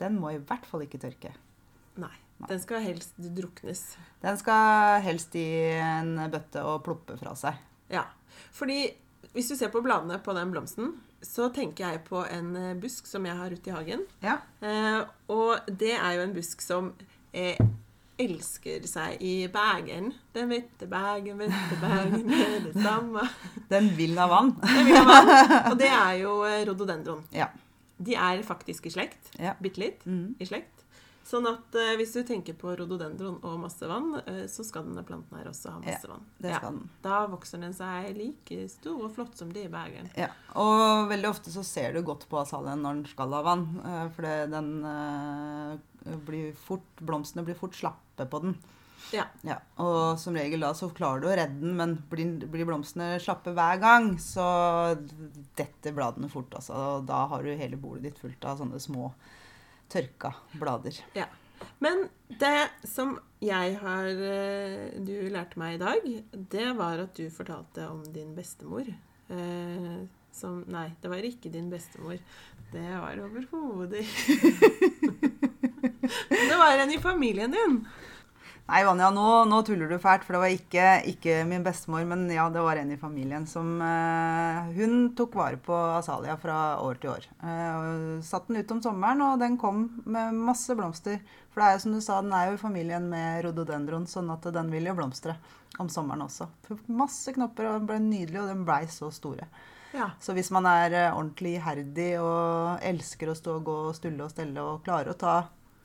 Den 0.00 0.16
må 0.18 0.32
i 0.32 0.40
hvert 0.40 0.64
fall 0.66 0.88
ikke 0.88 1.04
tørke. 1.04 1.36
Nei. 2.00 2.21
Den 2.48 2.60
skal 2.62 2.82
helst 2.82 3.18
druknes. 3.18 3.84
Den 4.22 4.38
skal 4.40 5.02
helst 5.04 5.36
i 5.38 5.46
en 5.78 6.16
bøtte 6.32 6.64
og 6.66 6.82
ploppe 6.86 7.16
fra 7.20 7.36
seg. 7.38 7.58
Ja. 7.92 8.06
Fordi 8.56 8.86
hvis 9.32 9.48
du 9.48 9.56
ser 9.56 9.70
på 9.72 9.80
bladene 9.84 10.18
på 10.22 10.34
den 10.36 10.50
blomsten, 10.52 10.96
så 11.24 11.48
tenker 11.54 11.86
jeg 11.86 12.02
på 12.08 12.24
en 12.26 12.50
eh, 12.58 12.74
busk 12.78 13.06
som 13.08 13.24
jeg 13.28 13.38
har 13.38 13.54
ute 13.54 13.70
i 13.70 13.76
hagen. 13.76 14.02
Ja. 14.24 14.40
Eh, 14.60 14.98
og 15.32 15.70
det 15.70 15.94
er 15.94 16.18
jo 16.18 16.26
en 16.26 16.34
busk 16.34 16.64
som 16.64 16.90
eh, 17.32 17.56
elsker 18.20 18.84
seg 18.90 19.22
i 19.24 19.46
bagen. 19.52 20.10
Den 20.34 20.52
vette 20.52 20.88
bagen, 20.90 21.40
vette 21.40 21.78
bagen, 21.80 22.26
det 22.66 22.74
samme. 22.76 23.24
Den 23.72 23.92
vil 23.96 24.18
ha 24.20 24.28
vann. 24.30 24.52
Den 24.60 24.90
vil 24.90 25.00
ha 25.00 25.06
vann. 25.08 25.32
Og 25.72 25.78
det 25.80 25.88
er 25.88 26.14
jo 26.20 26.36
rododendron. 26.42 26.68
rhododendron. 26.68 27.24
Ja. 27.32 27.48
De 28.02 28.18
er 28.18 28.42
faktisk 28.44 28.90
i 28.90 28.92
slekt. 28.92 29.32
Ja. 29.38 29.54
Bitte 29.62 29.80
litt 29.80 30.04
mm. 30.04 30.34
i 30.42 30.48
slekt. 30.48 30.81
Sånn 31.22 31.46
at 31.46 31.76
eh, 31.78 31.92
hvis 32.00 32.12
du 32.16 32.24
tenker 32.26 32.56
på 32.58 32.72
rhododendron 32.74 33.36
og 33.46 33.60
masse 33.62 33.86
vann, 33.86 34.08
eh, 34.26 34.42
så 34.50 34.64
skal 34.66 34.88
denne 34.88 35.04
planten 35.06 35.38
her 35.38 35.46
også 35.52 35.70
ha 35.76 35.78
masse 35.84 36.08
vann. 36.10 36.24
Skal 36.42 36.66
den. 36.66 36.80
Da 37.04 37.20
vokser 37.30 37.62
den 37.62 37.76
seg 37.76 38.10
like 38.18 38.58
stor 38.72 39.04
og 39.06 39.14
flott 39.14 39.38
som 39.38 39.52
det 39.54 39.68
i 39.68 39.70
Bergen. 39.72 40.10
Ja, 40.18 40.28
og 40.58 41.06
veldig 41.12 41.30
ofte 41.30 41.54
så 41.54 41.62
ser 41.66 41.94
du 41.94 42.02
godt 42.06 42.26
på 42.28 42.40
asalien 42.42 42.82
når 42.82 43.00
den 43.00 43.08
skal 43.12 43.36
ha 43.38 43.42
vann. 43.46 43.68
eh, 43.86 44.04
For 44.16 44.26
den 44.56 44.72
eh, 44.90 46.16
blir 46.26 46.52
fort, 46.58 46.90
blomstene 47.00 47.46
blir 47.46 47.58
fort 47.58 47.78
slappe 47.78 48.26
på 48.28 48.42
den. 48.42 48.56
Ja. 49.12 49.24
Ja, 49.42 49.56
og 49.82 50.18
som 50.22 50.36
regel 50.38 50.62
da 50.62 50.70
så 50.78 50.86
klarer 50.94 51.20
du 51.22 51.26
å 51.26 51.34
redde 51.34 51.58
den, 51.60 51.72
men 51.78 51.96
blir, 52.10 52.36
blir 52.50 52.66
blomstene 52.68 53.16
slappe 53.22 53.50
hver 53.54 53.80
gang, 53.82 54.12
så 54.22 54.44
detter 55.58 55.94
bladene 55.96 56.30
fort. 56.32 56.54
Altså, 56.58 56.74
og 56.98 57.06
da 57.08 57.24
har 57.30 57.42
du 57.42 57.50
hele 57.54 57.78
bordet 57.80 58.06
ditt 58.10 58.20
fullt 58.22 58.46
av 58.48 58.60
sånne 58.62 58.78
små 58.82 59.10
tørka 59.92 60.32
blader. 60.58 60.98
Ja. 61.16 61.28
Men 61.82 62.08
det 62.40 62.70
som 62.88 63.16
jeg 63.42 63.76
har 63.78 64.06
eh, 64.06 64.98
Du 65.02 65.14
lærte 65.30 65.58
meg 65.60 65.76
i 65.76 65.82
dag, 65.82 66.08
det 66.32 66.68
var 66.78 67.02
at 67.04 67.14
du 67.18 67.26
fortalte 67.30 67.86
om 67.90 68.02
din 68.14 68.34
bestemor. 68.34 68.88
Eh, 69.32 70.02
som 70.32 70.62
Nei, 70.72 70.88
det 71.02 71.10
var 71.12 71.26
ikke 71.26 71.52
din 71.52 71.70
bestemor. 71.70 72.18
Det 72.72 72.88
var 72.88 73.18
overhodet 73.20 74.06
Det 76.32 76.56
var 76.58 76.80
en 76.80 76.90
i 76.94 76.98
familien 77.02 77.52
din. 77.52 77.82
Nei, 78.70 78.84
Vanja, 78.86 79.08
nå, 79.10 79.24
nå 79.50 79.58
tuller 79.66 79.90
du 79.90 79.96
fælt, 80.00 80.22
for 80.24 80.36
det 80.36 80.40
var 80.40 80.52
ikke, 80.54 80.84
ikke 81.10 81.40
min 81.50 81.64
bestemor, 81.66 82.04
men 82.08 82.22
ja, 82.30 82.44
det 82.52 82.62
var 82.62 82.78
en 82.78 82.92
i 82.94 82.98
familien 83.00 83.42
som 83.50 83.74
eh, 83.82 84.70
Hun 84.76 85.10
tok 85.18 85.34
vare 85.36 85.58
på 85.60 85.74
asalia 85.98 86.36
fra 86.40 86.78
år 86.80 87.00
til 87.02 87.10
år. 87.12 87.26
Eh, 87.42 87.72
og 87.74 88.22
satt 88.24 88.46
den 88.48 88.62
ut 88.62 88.74
om 88.76 88.82
sommeren, 88.84 89.24
og 89.26 89.42
den 89.42 89.58
kom 89.60 89.82
med 90.06 90.38
masse 90.38 90.76
blomster. 90.78 91.18
For 91.50 91.60
det 91.60 91.66
er 91.66 91.76
jo 91.76 91.82
som 91.84 91.96
du 91.96 92.00
sa, 92.00 92.20
den 92.22 92.32
er 92.38 92.48
jo 92.48 92.56
i 92.56 92.62
familien 92.62 93.10
med 93.10 93.42
rhododendron, 93.44 94.06
sånn 94.08 94.30
at 94.32 94.46
den 94.54 94.70
vil 94.72 94.86
jo 94.88 94.94
blomstre 94.96 95.34
om 95.82 95.90
sommeren 95.92 96.22
også. 96.28 96.46
Fikk 96.68 96.86
Masse 97.02 97.34
knopper, 97.34 97.68
og 97.68 97.80
den 97.80 97.88
ble 97.90 97.98
nydelig, 98.06 98.44
og 98.44 98.52
den 98.54 98.62
blei 98.68 98.84
så 98.92 99.10
store. 99.12 99.48
Ja. 99.92 100.12
Så 100.22 100.36
hvis 100.38 100.52
man 100.54 100.70
er 100.70 100.94
eh, 100.96 101.10
ordentlig 101.10 101.58
iherdig 101.58 102.12
og 102.22 102.78
elsker 102.88 103.34
å 103.34 103.36
stå 103.36 103.58
og 103.58 103.66
gå 103.66 103.80
og 103.90 103.98
stulle 103.98 104.24
og 104.24 104.32
stelle 104.32 104.64
og 104.64 104.86
klarer 104.86 105.12
å 105.12 105.18
ta 105.18 105.34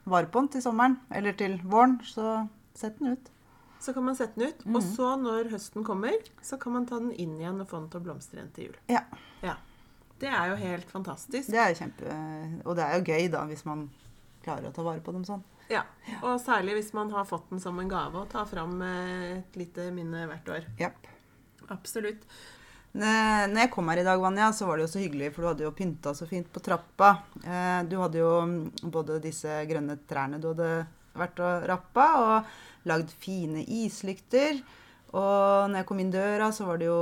vare 0.07 0.29
på 0.31 0.45
den 0.45 0.53
til 0.53 0.63
sommeren 0.63 1.01
eller 1.11 1.35
til 1.35 1.57
våren, 1.67 1.97
så 2.07 2.45
sett 2.77 2.99
den 2.99 3.13
ut. 3.17 3.31
så 3.79 3.93
kan 3.93 4.03
man 4.07 4.15
sette 4.17 4.39
den 4.39 4.49
ut. 4.49 4.63
Og 4.75 4.81
så 4.81 5.11
når 5.21 5.51
høsten 5.53 5.83
kommer, 5.85 6.15
så 6.41 6.57
kan 6.61 6.73
man 6.73 6.85
ta 6.89 6.97
den 6.99 7.11
inn 7.13 7.35
igjen 7.39 7.61
og 7.61 7.67
få 7.69 7.77
den 7.83 7.89
til 7.93 7.99
å 8.01 8.05
blomstre 8.07 8.39
igjen 8.39 8.53
til 8.55 8.69
jul. 8.69 8.77
Ja. 8.89 9.03
Ja. 9.45 9.53
Det 10.17 10.31
er 10.33 10.49
jo 10.49 10.55
helt 10.57 10.89
fantastisk. 10.89 11.51
Det 11.53 11.59
er 11.61 11.69
jo 11.69 11.77
kjempe 11.83 12.15
Og 12.65 12.73
det 12.79 12.83
er 12.87 12.95
jo 12.97 13.03
gøy, 13.05 13.27
da, 13.35 13.43
hvis 13.45 13.61
man 13.69 13.83
klarer 14.41 14.71
å 14.71 14.73
ta 14.73 14.81
vare 14.81 15.03
på 15.05 15.13
dem 15.13 15.27
sånn. 15.27 15.43
Ja. 15.69 15.83
Og 16.23 16.39
særlig 16.41 16.73
hvis 16.79 16.93
man 16.97 17.11
har 17.13 17.25
fått 17.29 17.49
den 17.51 17.59
som 17.61 17.77
en 17.79 17.89
gave 17.91 18.17
og 18.17 18.29
tar 18.31 18.47
fram 18.49 18.81
eh, 18.81 19.37
et 19.43 19.57
lite 19.59 19.91
minne 19.93 20.25
hvert 20.31 20.49
år. 20.55 20.65
Yep. 20.81 21.09
Absolutt. 21.75 22.23
Når 22.97 23.59
jeg 23.59 23.69
kom 23.69 23.89
her 23.91 23.99
i 24.01 24.05
dag, 24.07 24.17
Vanja, 24.23 24.47
så 24.55 24.65
var 24.65 24.79
det 24.79 24.87
jo 24.87 24.93
så 24.95 25.01
hyggelig, 25.03 25.27
for 25.35 25.43
du 25.43 25.47
hadde 25.51 25.65
jo 25.67 25.73
pynta 25.75 26.15
så 26.17 26.25
fint 26.25 26.47
på 26.49 26.63
trappa. 26.65 27.09
Eh, 27.43 27.83
Du 27.91 27.97
hadde 28.01 28.17
jo 28.23 28.31
mm, 28.47 28.89
både 28.89 29.19
disse 29.21 29.59
grønne 29.69 29.99
trærne 30.09 30.39
du 30.41 30.47
hadde 30.53 30.69
vært 31.19 31.41
og 31.43 31.67
rappa, 31.71 32.07
og 32.23 32.89
lagd 32.89 33.13
fine 33.21 33.63
islykter. 33.83 34.61
Og 35.15 35.69
når 35.71 35.81
jeg 35.81 35.87
kom 35.89 36.01
inn 36.03 36.11
døra, 36.11 36.49
så 36.55 36.67
var 36.67 36.81
det 36.81 36.89
jo 36.89 36.99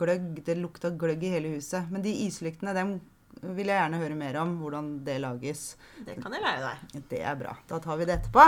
gløgg. 0.00 0.40
Det 0.46 0.56
lukta 0.58 0.92
gløgg 0.96 1.26
i 1.26 1.34
hele 1.34 1.54
huset. 1.56 1.90
Men 1.92 2.04
de 2.04 2.14
islyktene, 2.24 2.74
dem 2.76 2.96
vil 3.44 3.68
jeg 3.68 3.76
gjerne 3.76 4.00
høre 4.00 4.18
mer 4.18 4.38
om, 4.40 4.56
hvordan 4.62 4.90
det 5.04 5.18
lages. 5.22 5.64
Det 6.06 6.16
kan 6.22 6.32
jeg 6.34 6.44
lære 6.44 6.70
deg. 6.70 7.06
Det 7.10 7.20
er 7.20 7.38
bra. 7.38 7.54
Da 7.68 7.80
tar 7.84 8.00
vi 8.00 8.08
det 8.08 8.18
etterpå. 8.18 8.46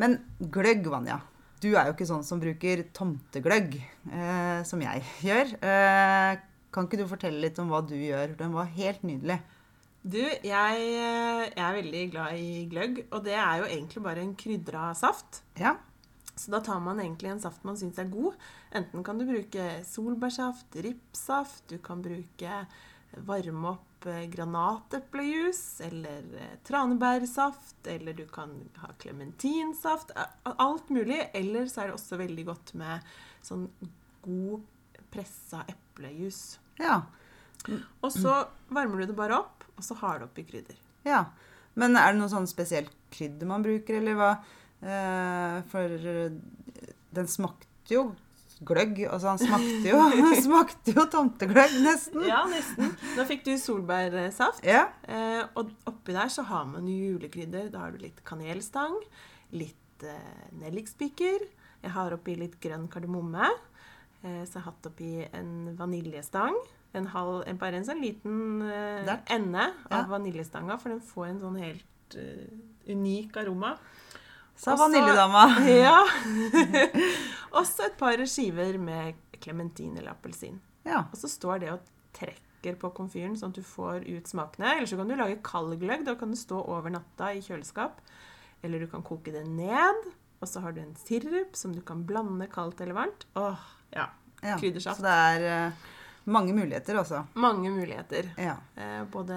Men 0.00 0.18
gløgg, 0.54 0.86
Vanja. 0.90 1.20
Du 1.62 1.70
er 1.72 1.88
jo 1.88 1.94
ikke 1.94 2.08
sånn 2.08 2.24
som 2.26 2.40
bruker 2.42 2.82
tomtegløgg, 2.94 3.78
eh, 4.12 4.60
som 4.68 4.82
jeg 4.84 5.02
gjør. 5.24 5.54
Eh, 5.64 6.42
kan 6.74 6.88
ikke 6.88 7.00
du 7.00 7.06
fortelle 7.08 7.40
litt 7.40 7.58
om 7.62 7.70
hva 7.72 7.80
du 7.86 7.94
gjør? 7.96 8.34
Den 8.36 8.52
var 8.52 8.72
helt 8.74 9.04
nydelig. 9.06 9.38
Du, 10.04 10.20
jeg, 10.20 10.44
eh, 10.44 11.42
jeg 11.48 11.64
er 11.64 11.76
veldig 11.78 12.04
glad 12.12 12.36
i 12.36 12.64
gløgg, 12.68 12.98
og 13.08 13.24
det 13.24 13.38
er 13.40 13.62
jo 13.62 13.68
egentlig 13.70 14.02
bare 14.04 14.20
en 14.20 14.34
krydra 14.36 14.90
saft. 14.98 15.40
Ja. 15.56 15.78
Så 16.34 16.50
da 16.52 16.60
tar 16.66 16.82
man 16.82 17.00
egentlig 17.00 17.30
en 17.30 17.40
saft 17.40 17.64
man 17.64 17.78
syns 17.80 18.00
er 18.02 18.10
god. 18.12 18.36
Enten 18.74 19.04
kan 19.06 19.20
du 19.20 19.24
bruke 19.28 19.68
solbærsaft, 19.88 20.76
ripssaft, 20.84 21.62
du 21.70 21.78
kan 21.80 22.02
bruke 22.04 22.58
varme 23.24 23.70
opp 23.70 24.08
eh, 24.10 24.26
granateplejus, 24.28 25.80
eller 25.88 26.28
eh, 26.36 26.54
tranebærsaft, 26.68 27.86
eller 27.88 28.18
du 28.18 28.26
kan 28.28 28.52
ha 28.82 28.92
klementinsaft. 29.00 30.12
Alt 30.52 30.92
mulig. 30.92 31.22
Eller 31.32 31.70
så 31.70 31.80
er 31.80 31.92
det 31.92 31.98
også 31.98 32.20
veldig 32.20 32.48
godt 32.50 32.76
med 32.80 33.14
sånn 33.44 33.70
god 34.24 34.68
pressa 35.14 35.64
eplejus. 35.70 36.58
Ja. 36.76 37.00
Og 38.02 38.10
så 38.12 38.42
varmer 38.68 39.00
du 39.00 39.12
det 39.12 39.16
bare 39.16 39.38
opp, 39.40 39.63
og 39.76 39.84
så 39.86 39.96
har 40.02 40.20
du 40.20 40.28
oppi 40.28 40.46
krydder. 40.48 40.78
ja. 41.08 41.24
Men 41.74 41.96
er 41.98 42.12
det 42.12 42.20
noe 42.20 42.30
sånn 42.30 42.46
spesielt 42.46 42.92
krydder 43.10 43.48
man 43.50 43.64
bruker, 43.64 43.96
eller 43.98 44.14
hva? 44.14 44.28
Eh, 44.78 45.56
for 45.72 45.90
eh, 45.90 46.36
den 47.18 47.26
smakte 47.26 47.96
jo 47.96 48.04
gløgg. 48.62 49.00
Altså, 49.08 49.32
han 49.32 49.40
smakte 49.42 49.90
jo, 49.90 50.02
smakte 50.46 50.94
jo 50.94 51.04
tomtegløgg, 51.10 51.74
nesten. 51.82 52.22
Ja, 52.28 52.44
nesten. 52.46 52.92
Nå 53.16 53.26
fikk 53.26 53.42
du 53.48 53.52
solbærsaft. 53.58 54.62
Ja. 54.62 54.84
Eh, 55.08 55.42
og 55.58 55.72
oppi 55.90 56.14
der 56.14 56.30
så 56.30 56.46
har 56.46 56.68
man 56.70 56.86
julekrydder. 56.86 57.72
Da 57.74 57.82
har 57.88 57.94
du 57.96 57.98
litt 58.04 58.22
kanelstang, 58.28 58.94
litt 59.58 60.06
eh, 60.06 60.46
nellikspiker. 60.62 61.48
Jeg 61.84 61.94
har 61.96 62.14
oppi 62.14 62.38
litt 62.38 62.60
grønn 62.62 62.86
kardemomme. 62.92 63.50
Eh, 64.22 64.44
så 64.46 64.60
jeg 64.60 64.62
har 64.62 64.70
hatt 64.70 64.90
oppi 64.92 65.12
en 65.26 65.74
vaniljestang. 65.80 66.54
En 66.94 67.06
halv, 67.10 67.42
en, 67.50 67.58
bare 67.58 67.80
en 67.80 67.86
sånn 67.86 68.02
liten 68.02 68.62
uh, 68.62 69.14
ende 69.34 69.64
Ja. 69.90 69.98
av 69.98 70.12
vaniljestanga, 70.12 70.76
for 70.78 70.94
den 70.94 71.00
får 71.02 71.26
en 71.32 71.40
sånn 71.42 71.58
helt 71.58 72.16
uh, 72.18 72.46
unik 72.90 73.36
aroma. 73.42 73.74
Sa 74.56 74.76
vaniljedama. 74.78 75.48
Ja. 75.86 75.98
Også 77.60 77.88
et 77.88 77.96
par 77.98 78.20
skiver 78.30 78.78
med 78.78 79.18
klementin 79.42 79.96
eller 79.98 80.14
appelsin. 80.14 80.60
Ja. 80.86 81.04
Og 81.10 81.18
så 81.18 81.30
står 81.30 81.62
det 81.64 81.72
og 81.74 81.84
trekker 82.14 82.78
på 82.80 82.90
komfyren, 82.96 83.34
sånn 83.38 83.52
at 83.52 83.58
du 83.58 83.66
får 83.66 84.06
ut 84.08 84.30
smakene. 84.30 84.76
Eller 84.78 84.88
så 84.90 84.98
kan 85.00 85.10
du 85.10 85.16
lage 85.18 85.40
kald 85.46 85.74
gløgg. 85.82 86.04
Da 86.06 86.14
kan 86.18 86.30
du 86.32 86.38
stå 86.38 86.62
over 86.62 86.94
natta 86.94 87.32
i 87.34 87.42
kjøleskap. 87.44 87.98
Eller 88.64 88.80
du 88.84 88.88
kan 88.90 89.04
koke 89.06 89.34
det 89.34 89.44
ned. 89.50 90.06
Og 90.40 90.48
så 90.50 90.62
har 90.64 90.74
du 90.76 90.80
en 90.82 90.94
sirup 90.98 91.56
som 91.56 91.74
du 91.74 91.82
kan 91.84 92.02
blande 92.06 92.46
kaldt 92.52 92.80
eller 92.84 92.96
varmt. 92.96 93.26
Åh, 93.38 93.60
ja. 93.94 94.08
ja. 94.42 94.56
Kryddersaft. 94.60 95.00
Så 95.00 95.06
det 95.06 95.14
er 95.14 95.46
eh, 95.50 95.84
mange 96.26 96.54
muligheter, 96.56 96.96
altså. 97.00 97.24
Mange 97.34 97.70
muligheter. 97.70 98.30
Ja. 98.40 98.56
Eh, 98.76 99.04
både 99.12 99.36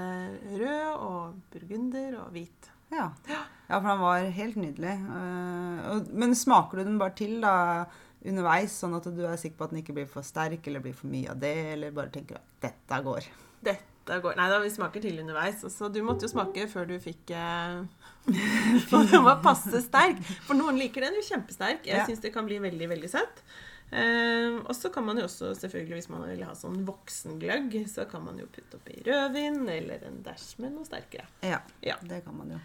rød 0.56 0.94
og 0.96 1.36
burgunder 1.54 2.20
og 2.24 2.32
hvit. 2.36 2.70
Ja. 2.92 3.10
ja, 3.28 3.80
for 3.82 3.90
den 3.90 4.00
var 4.00 4.30
helt 4.32 4.56
nydelig. 4.56 4.94
Eh, 4.96 6.04
Men 6.16 6.36
smaker 6.36 6.80
du 6.80 6.84
den 6.88 6.98
bare 7.02 7.16
til 7.20 7.42
da 7.44 7.86
underveis, 8.28 8.72
sånn 8.82 8.96
at 8.98 9.04
du 9.14 9.26
er 9.28 9.36
sikker 9.40 9.58
på 9.60 9.68
at 9.68 9.74
den 9.76 9.82
ikke 9.84 9.94
blir 9.98 10.08
for 10.10 10.24
sterk, 10.26 10.66
eller 10.68 10.80
blir 10.84 10.96
for 10.96 11.08
mye 11.12 11.30
av 11.32 11.40
det, 11.44 11.54
eller 11.76 11.92
bare 11.96 12.10
tenker 12.16 12.40
at 12.40 12.48
dette 12.64 13.02
går? 13.06 13.28
Dette 13.68 14.22
går 14.24 14.38
Nei 14.40 14.48
da, 14.48 14.62
vi 14.64 14.70
smaker 14.72 15.04
til 15.04 15.20
underveis. 15.20 15.60
Så 15.74 15.90
du 15.92 16.00
måtte 16.08 16.24
jo 16.24 16.32
smake 16.32 16.64
før 16.72 16.88
du 16.88 16.96
fikk 17.04 17.34
eh, 17.36 17.82
For 18.90 19.04
den 19.12 19.24
var 19.28 19.42
passe 19.44 19.82
sterk. 19.84 20.20
For 20.48 20.56
noen 20.56 20.80
liker 20.80 21.04
den 21.04 21.20
jo 21.20 21.26
kjempesterk. 21.28 21.84
Jeg 21.88 22.00
Ja. 22.00 22.06
syns 22.08 22.24
det 22.24 22.32
kan 22.36 22.48
bli 22.48 22.60
veldig, 22.64 22.88
veldig 22.96 23.10
søtt. 23.12 23.44
Eh, 23.92 24.58
og 24.68 24.74
så 24.76 24.90
kan 24.92 25.06
man 25.08 25.18
jo 25.18 25.24
også, 25.24 25.54
selvfølgelig 25.56 25.96
hvis 26.02 26.10
man 26.12 26.26
vil 26.28 26.44
ha 26.44 26.52
sånn 26.60 26.82
voksengløgg, 26.88 27.78
så 27.88 28.04
kan 28.12 28.26
man 28.26 28.38
jo 28.42 28.48
putte 28.52 28.76
oppi 28.80 28.98
rødvin 29.06 29.62
eller 29.72 30.04
en 30.10 30.18
dæsj 30.26 30.58
med 30.60 30.74
noe 30.76 30.86
sterkere. 30.86 31.28
Ja, 31.42 31.62
Ja. 31.82 31.96
det 32.04 32.24
kan 32.26 32.36
man 32.38 32.52
jo. 32.52 32.60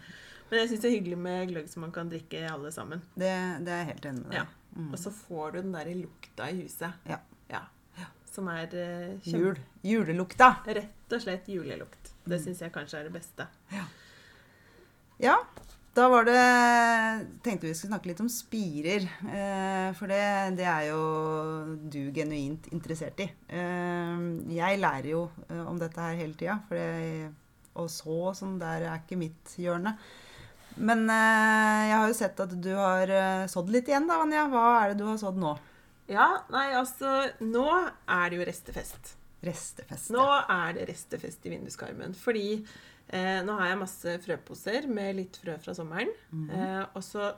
Men 0.49 0.59
jeg 0.59 0.69
syns 0.69 0.81
det 0.83 0.89
er 0.91 0.97
hyggelig 0.99 1.17
med 1.17 1.47
gløgg 1.49 1.69
som 1.71 1.81
man 1.81 1.91
kan 1.95 2.09
drikke 2.11 2.43
alle 2.51 2.71
sammen. 2.75 3.01
Det, 3.15 3.31
det 3.63 3.71
er 3.71 3.77
jeg 3.85 3.87
helt 3.93 4.05
enig 4.05 4.25
med 4.25 4.31
deg. 4.35 4.41
Ja. 4.43 4.89
Og 4.91 4.97
så 4.99 5.11
får 5.15 5.51
du 5.53 5.61
den 5.61 5.71
derre 5.71 5.95
lukta 5.95 6.49
i 6.51 6.59
huset. 6.61 6.91
Ja. 7.09 7.17
Ja. 7.49 7.61
Som 8.33 8.47
er 8.49 8.67
eh, 8.75 9.15
Jul. 9.29 9.57
Julelukta. 9.85 10.51
Rett 10.67 11.13
og 11.13 11.21
slett 11.21 11.47
julelukt. 11.47 12.11
Det 12.25 12.39
Mm. 12.39 12.43
syns 12.45 12.59
jeg 12.61 12.71
kanskje 12.73 12.99
er 12.99 13.03
det 13.03 13.13
beste. 13.13 13.47
Ja, 15.19 15.37
da 15.93 16.07
var 16.09 16.25
det 16.25 16.39
Tenkte 17.45 17.67
vi 17.67 17.75
skulle 17.75 17.91
snakke 17.91 18.09
litt 18.09 18.21
om 18.23 18.29
spirer. 18.31 19.05
Eh, 19.29 19.89
for 19.97 20.09
det, 20.09 20.23
det 20.57 20.65
er 20.65 20.87
jo 20.89 21.01
du 21.93 22.01
genuint 22.15 22.69
interessert 22.73 23.21
i. 23.21 23.27
Eh, 23.53 24.23
jeg 24.55 24.81
lærer 24.81 25.11
jo 25.11 25.27
eh, 25.49 25.61
om 25.61 25.77
dette 25.81 26.01
her 26.01 26.17
hele 26.17 26.37
tida, 26.39 26.57
for 26.69 27.83
å 27.83 27.87
så 27.89 28.33
sånn, 28.37 28.57
der 28.61 28.87
er 28.87 29.01
ikke 29.03 29.19
mitt 29.21 29.53
hjørne. 29.57 29.95
Men 30.73 31.05
jeg 31.05 31.93
har 31.93 32.07
jo 32.09 32.17
sett 32.17 32.39
at 32.41 32.53
du 32.57 32.71
har 32.73 33.11
sådd 33.49 33.69
litt 33.69 33.89
igjen, 33.89 34.07
da, 34.09 34.17
Vanja. 34.17 34.47
Hva 34.49 34.63
er 34.79 34.93
det 34.93 35.03
du 35.03 35.05
har 35.05 35.19
sådd 35.21 35.37
nå? 35.41 35.51
Ja, 36.09 36.27
nei, 36.51 36.71
altså 36.75 37.27
Nå 37.45 37.67
er 37.69 38.31
det 38.31 38.39
jo 38.39 38.47
restefest. 38.49 39.13
Restefest. 39.43 40.11
Nå 40.15 40.23
er 40.49 40.73
det 40.77 40.87
restefest 40.89 41.45
i 41.45 41.51
vinduskarmen. 41.53 42.13
Fordi 42.15 42.45
eh, 43.09 43.41
nå 43.43 43.57
har 43.59 43.73
jeg 43.73 43.81
masse 43.81 44.17
frøposer 44.23 44.87
med 44.87 45.15
litt 45.19 45.39
frø 45.43 45.57
fra 45.63 45.73
sommeren. 45.77 46.11
eh, 46.49 46.85
og 46.93 47.03
så 47.03 47.33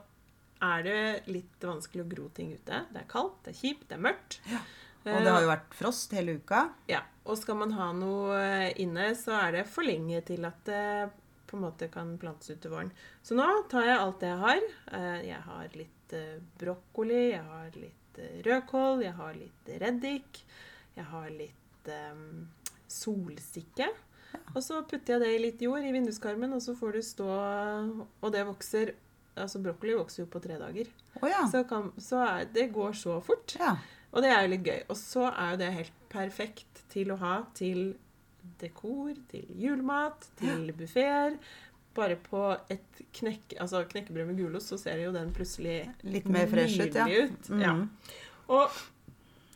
er 0.62 0.82
det 0.86 1.00
litt 1.28 1.60
vanskelig 1.66 2.04
å 2.06 2.08
gro 2.08 2.28
ting 2.32 2.54
ute. 2.54 2.84
Det 2.92 3.02
er 3.02 3.08
kaldt, 3.10 3.42
det 3.44 3.52
er 3.52 3.60
kjipt, 3.60 3.88
det 3.90 3.98
er 3.98 4.04
mørkt. 4.06 4.38
Og 5.06 5.20
det 5.22 5.30
har 5.30 5.42
jo 5.44 5.50
vært 5.52 5.74
frost 5.78 6.14
hele 6.16 6.38
uka. 6.40 6.62
Ja, 6.90 7.02
og 7.26 7.36
skal 7.38 7.58
man 7.60 7.74
ha 7.76 7.90
noe 7.94 8.38
eh, 8.40 8.72
inne, 8.82 9.10
så 9.14 9.36
er 9.38 9.52
det 9.60 9.66
for 9.70 9.86
lenge 9.86 10.22
til 10.26 10.44
at 10.48 10.62
det 10.66 11.10
på 11.46 11.54
en 11.58 11.62
måte 11.62 11.86
kan 11.92 12.16
plantes 12.18 12.50
ut 12.50 12.58
til 12.64 12.72
våren. 12.72 12.88
Så 13.22 13.36
nå 13.38 13.44
tar 13.70 13.84
jeg 13.86 13.98
alt 14.02 14.18
det 14.24 14.32
jeg 14.32 14.40
har. 14.40 14.64
Eh, 14.98 15.20
Jeg 15.28 15.42
har 15.44 15.68
litt 15.78 16.16
eh, 16.18 16.40
brokkoli, 16.58 17.20
jeg 17.36 17.44
har 17.46 17.70
litt 17.78 18.18
eh, 18.18 18.40
rødkål, 18.48 19.04
jeg 19.04 19.14
har 19.20 19.38
litt 19.38 19.70
reddik, 19.84 20.40
jeg 20.96 21.04
har 21.12 21.30
litt 21.30 21.65
eh, 21.92 22.76
solsikke. 22.90 23.88
Og 24.54 24.62
så 24.64 24.82
putter 24.88 25.16
jeg 25.16 25.22
det 25.22 25.32
i 25.32 25.42
litt 25.42 25.62
jord 25.64 25.84
i 25.86 25.92
vinduskarmen, 25.94 26.52
og 26.56 26.62
så 26.62 26.74
får 26.76 26.98
det 26.98 27.04
stå 27.06 27.26
Og 27.26 28.32
det 28.34 28.42
vokser 28.44 28.92
Altså 29.36 29.60
brokkoli 29.64 29.92
vokser 29.96 30.22
jo 30.22 30.30
på 30.32 30.40
tre 30.40 30.56
dager. 30.56 30.88
Oh, 31.20 31.26
ja. 31.28 31.42
Så, 31.52 31.60
kan, 31.68 31.90
så 32.00 32.22
er, 32.24 32.46
det 32.54 32.70
går 32.72 32.94
så 32.96 33.18
fort. 33.20 33.52
ja. 33.60 33.74
Og 34.16 34.24
det 34.24 34.30
er 34.32 34.46
jo 34.46 34.52
litt 34.54 34.64
gøy. 34.64 34.78
Og 34.88 34.96
så 34.96 35.26
er 35.28 35.50
jo 35.52 35.60
det 35.60 35.70
helt 35.74 35.96
perfekt 36.08 36.82
til 36.92 37.12
å 37.12 37.18
ha 37.20 37.34
til 37.56 37.82
dekor, 38.60 39.12
til 39.28 39.50
julemat, 39.60 40.28
til 40.40 40.70
buffeer. 40.78 41.36
Bare 41.96 42.16
på 42.20 42.42
et 42.72 43.02
knekk, 43.18 43.58
altså 43.60 43.82
knekkebrød 43.90 44.30
med 44.30 44.40
gulost, 44.40 44.72
så 44.72 44.80
ser 44.80 45.02
jo 45.04 45.12
den 45.12 45.34
plutselig 45.36 45.82
Litt 46.04 46.28
mer 46.32 46.48
fresh 46.48 46.80
ut, 46.80 46.96
ja. 46.96 47.06
ut. 47.06 47.50
Ja. 47.60 47.74
Og 48.52 48.80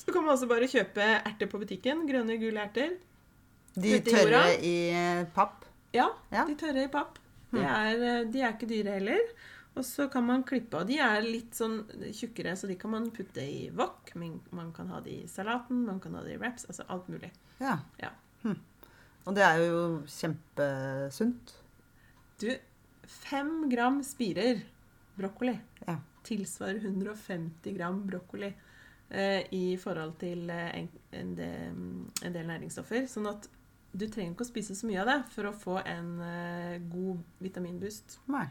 så 0.00 0.12
kan 0.12 0.24
man 0.24 0.34
også 0.34 0.48
bare 0.50 0.68
kjøpe 0.70 1.04
erter 1.20 1.46
på 1.50 1.60
butikken. 1.60 2.06
Grønne, 2.08 2.36
gule 2.40 2.60
erter. 2.64 2.96
De 3.76 4.00
tørre 4.02 4.42
i 4.58 4.66
i 4.66 4.90
eh, 4.96 5.24
papp. 5.36 5.64
Ja, 5.94 6.08
Ja. 6.32 6.44
de 6.48 6.54
tørre 6.58 6.84
i 6.84 6.90
papp. 6.92 7.18
De 7.52 7.60
er, 7.60 8.02
eh, 8.02 8.24
de 8.30 8.40
er 8.42 8.52
ikke 8.54 8.68
dyre 8.70 8.96
heller. 8.98 9.20
Og 9.76 9.84
så 9.86 10.08
kan 10.10 10.24
man 10.26 10.42
klippe, 10.42 10.74
av. 10.80 10.86
de 10.88 10.96
er 10.98 11.20
litt 11.22 11.54
sånn 11.54 11.84
tjukkere, 12.12 12.56
så 12.58 12.66
de 12.66 12.74
kan 12.76 12.90
man 12.90 13.10
putte 13.14 13.38
i 13.42 13.68
wok. 13.70 14.10
Man 14.16 14.72
kan 14.74 14.88
ha 14.90 14.98
de 15.00 15.20
i 15.22 15.28
salaten, 15.30 15.84
man 15.86 16.00
kan 16.00 16.14
ha 16.18 16.22
de 16.26 16.32
i 16.34 16.36
wraps, 16.38 16.66
altså 16.66 16.84
alt 16.90 17.06
mulig. 17.08 17.30
Ja. 17.60 17.76
Ja. 18.02 18.10
Hm. 18.42 18.56
Og 19.26 19.34
det 19.36 19.44
er 19.46 19.62
jo 19.62 20.02
kjempesunt. 20.10 21.54
Du, 22.40 22.48
fem 23.06 23.68
gram 23.70 24.02
spirer 24.02 24.62
brokkoli 25.18 25.58
Ja. 25.86 25.98
tilsvarer 26.24 26.80
150 26.82 27.76
gram 27.76 28.02
brokkoli 28.06 28.52
i 29.50 29.76
forhold 29.80 30.14
til 30.20 30.50
eh, 30.50 30.68
en, 30.80 30.90
en, 31.18 31.32
del, 31.38 31.80
en 32.26 32.36
del 32.36 32.46
næringsstoffer. 32.46 33.08
Sånn 33.10 33.26
at 33.30 33.48
du 33.90 34.06
trenger 34.06 34.36
ikke 34.36 34.46
å 34.46 34.50
spise 34.50 34.76
så 34.78 34.86
mye 34.86 35.00
av 35.02 35.10
det 35.10 35.18
for 35.32 35.48
å 35.50 35.56
få 35.56 35.80
en 35.82 36.10
eh, 36.22 36.76
god 36.92 37.24
vitaminboost. 37.42 38.20
Nei. 38.30 38.46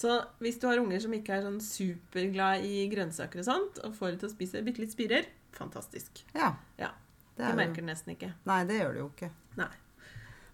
Så 0.00 0.14
hvis 0.40 0.56
du 0.60 0.64
har 0.70 0.80
unger 0.80 1.02
som 1.04 1.12
ikke 1.12 1.36
er 1.36 1.44
sånn 1.44 1.60
superglad 1.60 2.64
i 2.64 2.86
grønnsaker 2.92 3.42
og 3.42 3.48
sånt, 3.50 3.82
og 3.84 3.96
får 3.98 4.14
dem 4.14 4.22
til 4.22 4.30
å 4.30 4.32
spise 4.32 4.64
bitte 4.64 4.80
litt 4.80 4.94
spirer, 4.94 5.28
fantastisk. 5.56 6.22
Ja. 6.32 6.54
Ja. 6.80 6.94
Det 7.36 7.44
De 7.44 7.52
er 7.52 7.60
merker 7.60 7.84
det 7.84 7.90
nesten 7.90 8.14
ikke. 8.14 8.32
Nei, 8.48 8.62
det 8.68 8.80
gjør 8.80 8.96
de 8.96 9.02
jo 9.02 9.10
ikke. 9.12 9.30
Nei. 9.60 9.70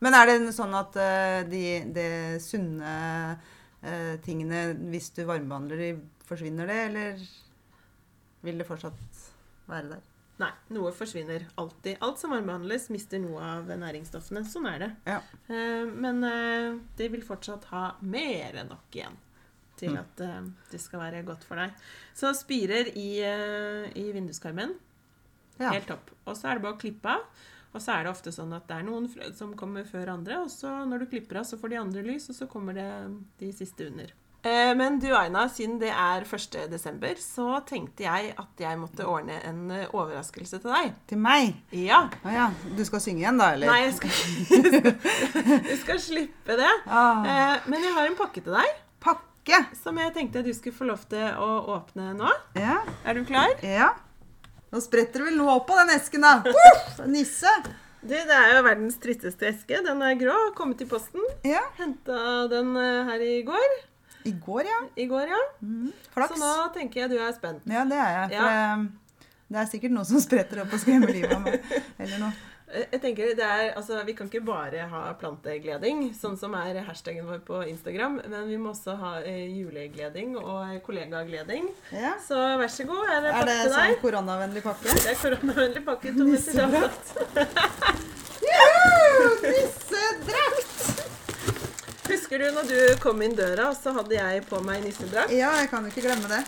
Men 0.03 0.15
er 0.19 0.29
det 0.29 0.53
sånn 0.55 0.75
at 0.77 0.99
eh, 1.01 1.39
de, 1.49 1.65
de 1.95 2.09
sunne 2.43 2.91
eh, 3.87 4.15
tingene, 4.27 4.69
hvis 4.91 5.13
du 5.15 5.23
varmebehandler 5.25 5.83
de, 5.85 5.91
forsvinner 6.27 6.67
det, 6.67 6.81
eller 6.91 7.27
vil 8.47 8.59
det 8.63 8.67
fortsatt 8.69 9.25
være 9.69 9.91
der? 9.97 10.05
Nei, 10.39 10.51
noe 10.77 10.91
forsvinner 10.93 11.47
alltid. 11.57 11.97
Alt 12.05 12.19
som 12.21 12.33
varmebehandles, 12.35 12.91
mister 12.93 13.19
noe 13.23 13.41
av 13.41 13.71
næringsstoffene. 13.73 14.43
Sånn 14.45 14.67
er 14.69 14.83
det. 14.83 14.89
Ja. 15.09 15.21
Eh, 15.49 15.87
men 15.97 16.21
eh, 16.29 16.75
det 16.99 17.09
vil 17.15 17.25
fortsatt 17.25 17.65
ha 17.73 17.87
mer 18.05 18.59
enn 18.61 18.69
nok 18.75 18.99
igjen 18.99 19.17
til 19.81 19.93
Mm. 19.93 19.99
at 20.03 20.21
eh, 20.25 20.43
det 20.73 20.81
skal 20.81 21.01
være 21.01 21.25
godt 21.25 21.45
for 21.45 21.57
deg. 21.61 21.73
Så 22.17 22.35
spirer 22.37 22.93
i, 22.97 23.09
i 23.97 24.07
vinduskarmen, 24.13 24.75
Ja. 25.59 25.71
helt 25.73 25.87
topp. 25.89 26.11
Og 26.27 26.37
så 26.37 26.51
er 26.51 26.55
det 26.59 26.63
bare 26.67 26.77
å 26.77 26.81
klippe 26.81 27.09
av. 27.17 27.25
Og 27.77 27.81
så 27.81 27.93
er 27.97 28.05
det 28.05 28.13
ofte 28.13 28.33
sånn 28.33 28.53
at 28.57 28.67
det 28.69 28.77
er 28.77 28.85
noen 28.87 29.09
som 29.37 29.55
kommer 29.57 29.85
før 29.89 30.09
andre, 30.15 30.39
og 30.45 30.49
så 30.53 30.71
når 30.89 30.99
du 31.03 31.07
klipper 31.13 31.41
av, 31.41 31.45
så 31.49 31.59
får 31.61 31.73
de 31.75 31.77
andre 31.81 32.03
lys, 32.07 32.29
og 32.33 32.37
så 32.39 32.47
kommer 32.49 32.73
det 32.77 32.87
de 33.41 33.51
siste 33.53 33.89
under. 33.89 34.13
Eh, 34.47 34.73
Men 34.79 34.99
du 35.03 35.09
Aina, 35.17 35.47
siden 35.51 35.79
det 35.81 35.89
er 35.91 36.23
1. 36.23 36.57
desember, 36.71 37.15
så 37.19 37.59
tenkte 37.67 38.05
jeg 38.07 38.33
at 38.39 38.63
jeg 38.63 38.79
måtte 38.79 39.07
ordne 39.11 39.41
en 39.49 39.65
eh, 39.75 39.87
overraskelse 39.91 40.61
til 40.63 40.71
deg. 40.71 40.93
Til 41.11 41.19
meg? 41.25 41.55
Ja. 41.75 42.05
Å 42.23 42.35
ja. 42.35 42.45
Du 42.79 42.85
skal 42.87 43.03
synge 43.03 43.25
igjen, 43.25 43.41
da, 43.43 43.49
eller? 43.57 43.73
Nei, 43.73 43.81
jeg 43.89 43.97
skal, 43.99 44.11
du 45.67 45.77
skal 45.85 45.99
slippe 46.03 46.59
det. 46.61 46.73
Ah, 46.87 47.25
Eh, 47.27 47.67
Men 47.73 47.83
jeg 47.89 47.95
har 47.97 48.07
en 48.11 48.19
pakke 48.19 48.43
til 48.45 48.55
deg 48.55 48.75
pakke! 49.03 49.61
som 49.79 49.99
jeg 50.03 50.11
tenkte 50.15 50.41
du 50.43 50.51
skulle 50.55 50.75
få 50.75 50.87
lov 50.89 51.03
til 51.11 51.23
å 51.39 51.51
åpne 51.77 52.13
nå. 52.19 52.31
Ja. 52.59 52.81
Er 53.07 53.15
du 53.19 53.25
klar? 53.29 53.53
ja. 53.63 53.93
Nå 54.75 54.81
spretter 54.83 55.23
det 55.23 55.29
vel 55.29 55.37
noe 55.39 55.53
opp 55.61 55.69
på 55.69 55.77
den 55.79 55.93
esken, 55.95 56.25
da. 56.27 56.41
Uff, 56.51 56.97
nisse! 57.07 57.51
Du, 58.03 58.11
Det 58.15 58.35
er 58.35 58.57
jo 58.57 58.65
verdens 58.67 58.99
tristeste 59.03 59.47
eske. 59.49 59.79
Den 59.87 60.03
er 60.03 60.17
grå. 60.19 60.35
Kommet 60.59 60.83
i 60.83 60.87
posten. 60.91 61.23
Ja. 61.47 61.63
Henta 61.79 62.19
den 62.51 62.75
her 62.77 63.23
i 63.23 63.37
går. 63.47 63.77
I 64.27 64.33
går, 64.47 64.65
ja. 64.67 64.81
I 64.97 65.07
går, 65.11 65.29
ja. 65.33 65.43
Mm. 65.63 65.93
Så 66.17 66.37
nå 66.41 66.53
tenker 66.75 67.01
jeg 67.05 67.11
du 67.15 67.17
er 67.23 67.33
spent. 67.37 67.63
Ja, 67.71 67.85
det 67.89 67.99
er 68.03 68.11
jeg. 68.19 68.29
For 68.35 68.51
Ja. 68.51 68.77
det 69.49 69.63
er 69.63 69.67
sikkert 69.71 69.93
noe 69.95 70.05
som 70.09 70.21
spretter 70.21 70.63
opp 70.65 70.73
og 70.75 70.81
skremmer 70.83 71.13
livet 71.15 71.33
av 71.37 71.43
meg. 71.47 71.61
Eller 71.99 72.19
noe. 72.25 72.33
Eh, 72.67 72.83
Jeg 72.91 73.01
tenker 73.01 73.29
det 73.39 73.45
er, 73.47 73.69
altså 73.79 74.01
Vi 74.05 74.13
kan 74.19 74.27
ikke 74.27 74.41
bare 74.45 74.89
ha 74.91 75.03
plantegleding, 75.21 76.01
sånn 76.19 76.35
som 76.37 76.53
er 76.59 76.81
hashtagen 76.89 77.25
vår 77.29 77.39
på 77.47 77.61
Instagram, 77.71 78.17
men 78.29 78.49
vi 78.49 78.57
må 78.59 78.73
også 78.75 78.97
ha 78.99 79.13
eh, 79.23 79.47
julegleding 79.55 80.35
og 80.41 80.75
kollegagleding. 80.83 81.69
Ja. 81.95 82.17
Så 82.27 82.35
vær 82.59 82.67
så 82.67 82.85
god, 82.91 83.07
Er 83.07 83.23
er 83.31 83.39
Er 83.39 83.45
det 83.53 83.73
sånn 83.73 83.95
koronavennlig 84.03 84.63
pakke? 84.67 84.91
Det 84.99 85.15
er 85.15 85.21
koronavennlig 85.23 85.85
pakke. 85.87 86.11
to 86.19 86.25
meter 86.27 86.65
avstand. 86.67 87.47
Nissedrakt! 89.47 90.66
Husker 92.07 92.39
du 92.39 92.47
når 92.55 92.69
du 92.71 92.79
kom 93.03 93.23
inn 93.25 93.35
døra, 93.35 93.73
så 93.75 93.93
hadde 93.97 94.15
jeg 94.15 94.45
på 94.47 94.61
meg 94.63 94.85
nissedrakt? 94.85 95.33
Ja, 95.35 95.51
jeg 95.61 95.71
kan 95.73 95.87
jo 95.87 95.91
ikke 95.91 96.07
glemme 96.07 96.31
det. 96.31 96.43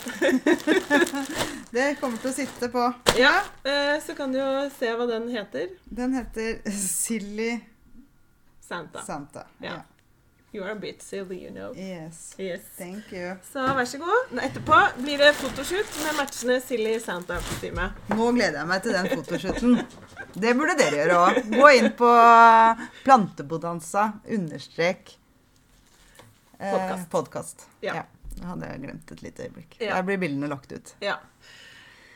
Det 1.75 1.89
kommer 2.01 2.21
til 2.23 2.31
å 2.31 2.33
sitte 2.33 2.71
på. 2.73 2.85
Ja. 3.19 3.35
Eh, 3.67 3.99
så 4.05 4.15
kan 4.17 4.33
du 4.33 4.39
jo 4.39 4.49
se 4.73 4.95
hva 4.97 5.05
den 5.11 5.27
heter. 5.35 5.69
Den 5.85 6.15
heter 6.17 6.63
Silly 6.73 7.59
Santa. 8.65 9.03
Santa. 9.05 9.45
Ja. 9.61 9.83
You 10.55 10.65
are 10.65 10.73
a 10.73 10.81
bit 10.81 11.03
silly, 11.03 11.43
you 11.45 11.51
know. 11.51 11.75
Yes. 11.77 12.35
Yes. 12.39 12.61
Thank 12.79 13.13
you. 13.13 13.35
Så 13.53 13.67
vær 13.77 13.85
så 13.85 13.99
god. 14.01 14.33
Etterpå 14.41 14.81
blir 15.03 15.21
det 15.21 15.35
fotoshoot 15.37 15.99
med 16.07 16.17
matchende 16.23 16.57
silly 16.65 16.95
Santa-kostyme. 17.05 17.91
Nå 18.15 18.31
gleder 18.33 18.63
jeg 18.63 18.71
meg 18.71 18.87
til 18.87 18.97
den 18.97 19.11
fotoshooten. 19.13 19.77
Det 20.33 20.57
burde 20.57 20.79
dere 20.81 21.03
gjøre 21.03 21.21
òg. 21.27 21.41
Gå 21.53 21.71
inn 21.77 21.93
på 21.99 22.13
plantebodansa 23.05 24.09
understrek 24.39 25.19
eh, 26.59 26.73
Podcast. 26.73 27.11
podkast. 27.11 27.67
Ja. 27.81 28.05
Det 28.39 28.45
hadde 28.47 28.67
jeg 28.71 28.83
glemt 28.85 29.13
et 29.13 29.23
lite 29.23 29.49
øyeblikk. 29.49 29.81
Ja. 29.81 29.97
Der 29.97 30.03
blir 30.07 30.19
bildene 30.23 30.49
lagt 30.51 30.73
ut. 30.73 30.95
Ja. 31.03 31.17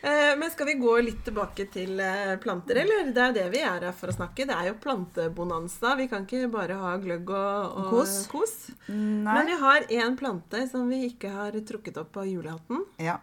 Eh, 0.02 0.32
men 0.38 0.50
skal 0.50 0.66
vi 0.66 0.74
gå 0.74 0.92
litt 1.02 1.24
tilbake 1.24 1.66
til 1.70 2.00
eh, 2.02 2.36
planter, 2.42 2.80
eller? 2.82 3.12
Det 3.14 3.22
er 3.22 3.34
det 3.36 3.44
vi 3.54 3.60
er 3.62 3.84
her 3.86 3.94
for 3.94 4.10
å 4.10 4.14
snakke. 4.16 4.46
Det 4.48 4.54
er 4.54 4.68
jo 4.72 4.76
plantebonanza. 4.82 5.94
Vi 5.98 6.08
kan 6.10 6.26
ikke 6.26 6.50
bare 6.50 6.78
ha 6.78 6.96
gløgg 7.02 7.30
og, 7.30 7.76
og 7.78 7.90
Kos. 7.94 8.16
kos. 8.30 8.54
Men 8.88 9.46
vi 9.46 9.58
har 9.62 9.86
én 9.94 10.16
plante 10.18 10.64
som 10.70 10.88
vi 10.90 11.04
ikke 11.10 11.30
har 11.30 11.58
trukket 11.68 12.00
opp 12.02 12.18
av 12.22 12.26
julehatten. 12.30 12.82
Ja. 13.02 13.18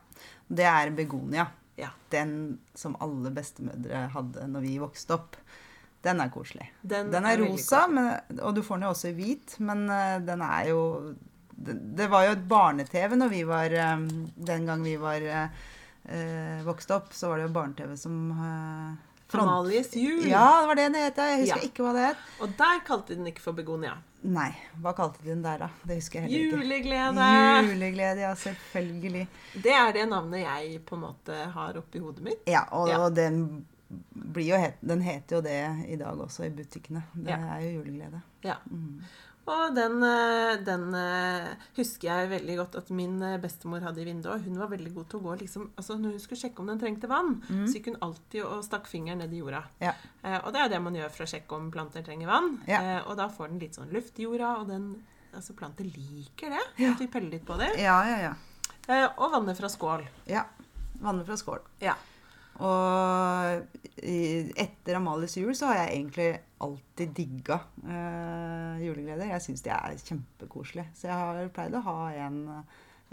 Det 0.47 0.67
er 0.67 0.91
begonia. 0.95 1.49
Ja. 1.79 1.91
Den 2.12 2.60
som 2.75 2.95
alle 2.99 3.32
bestemødre 3.32 4.08
hadde 4.15 4.47
når 4.51 4.65
vi 4.67 4.77
vokste 4.82 5.15
opp. 5.19 5.36
Den 6.04 6.22
er 6.24 6.30
koselig. 6.32 6.70
Den, 6.82 7.10
Den 7.12 7.26
er 7.26 7.36
er, 7.36 7.44
rosa, 7.50 7.82
men, 7.92 8.14
og 8.40 8.54
du 8.56 8.62
får 8.64 8.76
den 8.80 8.86
jo 8.88 8.94
også 8.94 9.10
i 9.10 9.18
hvit, 9.18 9.58
men 9.60 9.90
eh, 9.92 10.20
den 10.24 10.42
er 10.42 10.70
jo 10.70 10.84
det, 11.60 11.74
det 12.00 12.08
var 12.10 12.24
jo 12.24 12.32
et 12.38 12.46
barne-TV 12.48 13.18
når 13.20 13.30
vi 13.34 13.42
var 13.44 13.74
eh, 13.76 14.06
Den 14.52 14.66
gang 14.66 14.84
vi 14.88 14.94
var 15.02 15.20
eh, 15.20 15.50
eh, 16.08 16.62
vokste 16.64 16.96
opp, 16.96 17.12
så 17.14 17.28
var 17.34 17.38
det 17.42 17.50
jo 17.50 17.54
barne-TV 17.58 17.98
som 18.00 18.16
eh, 18.32 18.94
front- 19.30 19.44
Amalies 19.44 19.92
jul. 19.96 20.24
Ja, 20.30 20.62
det 20.62 20.68
var 20.72 20.76
det 20.80 20.86
den 20.88 21.02
het. 21.04 21.18
Jeg 21.20 21.42
husker 21.44 21.60
Ja. 21.60 21.68
ikke 21.68 21.84
hva 21.84 21.92
det 21.98 22.06
het. 22.14 22.22
Og 22.42 22.54
der 22.62 22.80
kalte 22.88 23.12
de 23.14 23.20
den 23.20 23.28
ikke 23.34 23.44
for 23.44 23.58
begonia. 23.60 23.98
Nei, 24.24 24.50
hva 24.84 24.92
kalte 24.98 25.22
de 25.24 25.30
den 25.34 25.44
der, 25.44 25.58
da? 25.66 25.68
Det 25.88 25.96
husker 26.00 26.22
jeg 26.22 26.30
heller 26.30 26.46
ikke. 26.46 26.64
Juleglede! 26.64 27.28
Juleglede, 27.70 28.24
ja, 28.26 28.32
selvfølgelig. 28.36 29.28
Det 29.64 29.72
er 29.76 29.92
det 29.96 30.08
navnet 30.12 30.42
jeg 30.46 30.80
på 30.88 30.96
en 30.98 31.04
måte 31.06 31.38
har 31.54 31.78
oppi 31.80 32.00
hodet 32.04 32.24
mitt. 32.26 32.42
Ja, 32.48 32.64
og, 32.72 32.90
Ja. 32.90 32.98
og 33.06 33.16
den 33.16 33.66
het, 33.89 34.78
den 34.82 35.02
heter 35.02 35.36
jo 35.38 35.41
det 35.41 35.88
i 35.89 35.95
dag 35.97 36.17
også 36.19 36.45
i 36.45 36.49
butikkene. 36.54 37.04
Det 37.15 37.30
Ja. 37.32 37.38
er 37.58 37.62
jo 37.62 37.82
juleglede. 37.82 38.21
Ja. 38.43 38.58
Mm. 38.69 39.02
Og 39.49 39.73
den, 39.73 40.04
eh, 40.04 40.58
den 40.63 40.93
eh, 40.93 41.56
husker 41.75 42.08
jeg 42.08 42.30
veldig 42.30 42.56
godt 42.58 42.75
at 42.75 42.89
min 42.91 43.19
eh, 43.23 43.38
bestemor 43.39 43.82
hadde 43.82 43.97
i 44.02 44.06
vinduet. 44.06 44.43
Hun 44.45 44.60
var 44.60 44.67
veldig 44.69 44.93
god 44.93 45.10
til 45.10 45.19
å 45.19 45.23
gå 45.23 45.39
liksom, 45.39 45.71
altså 45.75 45.97
Når 45.97 46.12
hun 46.12 46.19
skulle 46.19 46.39
sjekke 46.41 46.60
om 46.60 46.67
den 46.67 46.80
trengte 46.80 47.08
vann, 47.10 47.41
Mm. 47.49 47.65
så 47.65 47.73
gikk 47.80 47.86
hun 47.88 47.97
alltid 48.02 48.43
og 48.45 48.63
stakk 48.63 48.86
fingeren 48.86 49.17
ned 49.17 49.34
i 49.34 49.38
jorda. 49.41 49.63
Ja. 49.82 49.93
Eh, 50.23 50.38
og 50.45 50.54
det 50.54 50.62
er 50.62 50.69
det 50.69 50.82
man 50.84 50.93
gjør 50.93 51.10
for 51.10 51.23
å 51.23 51.28
sjekke 51.28 51.52
om 51.56 51.71
planter 51.71 52.04
trenger 52.04 52.28
vann. 52.28 52.60
Ja. 52.67 52.80
Eh, 52.82 53.08
og 53.10 53.17
da 53.17 53.28
får 53.28 53.47
den 53.49 53.60
litt 53.60 53.73
sånn 53.73 53.91
luft 53.91 54.19
i 54.19 54.23
jorda, 54.23 54.60
og 54.62 54.67
den 54.67 55.04
altså 55.34 55.56
planter 55.56 55.84
liker 55.86 56.49
det. 56.52 56.62
Ja. 56.78 56.91
At 56.91 56.99
vi 56.99 57.08
peller 57.08 57.32
litt 57.32 57.45
på 57.45 57.58
det. 57.58 57.71
Ja, 57.80 58.04
ja, 58.06 58.19
ja. 58.30 58.34
Eh, 58.88 59.10
og 59.17 59.32
vannet 59.32 59.58
fra 59.58 59.67
skål. 59.67 60.06
ja. 60.28 60.45
Vannet 61.02 61.25
fra 61.25 61.36
skål. 61.38 61.60
Ja. 61.80 61.95
Og 62.60 63.78
etter 64.00 64.98
Amalies 64.98 65.38
jul 65.39 65.56
så 65.56 65.69
har 65.72 65.84
jeg 65.84 65.95
egentlig 65.95 66.30
alltid 66.63 67.13
digga 67.15 67.60
eh, 67.88 68.82
julegleder. 68.84 69.30
Jeg 69.32 69.45
syns 69.45 69.63
de 69.63 69.72
er 69.72 69.95
kjempekoselige. 70.04 70.91
Så 70.95 71.08
jeg 71.08 71.19
har 71.22 71.52
pleid 71.56 71.78
å 71.80 71.84
ha 71.88 71.98
en, 72.28 72.41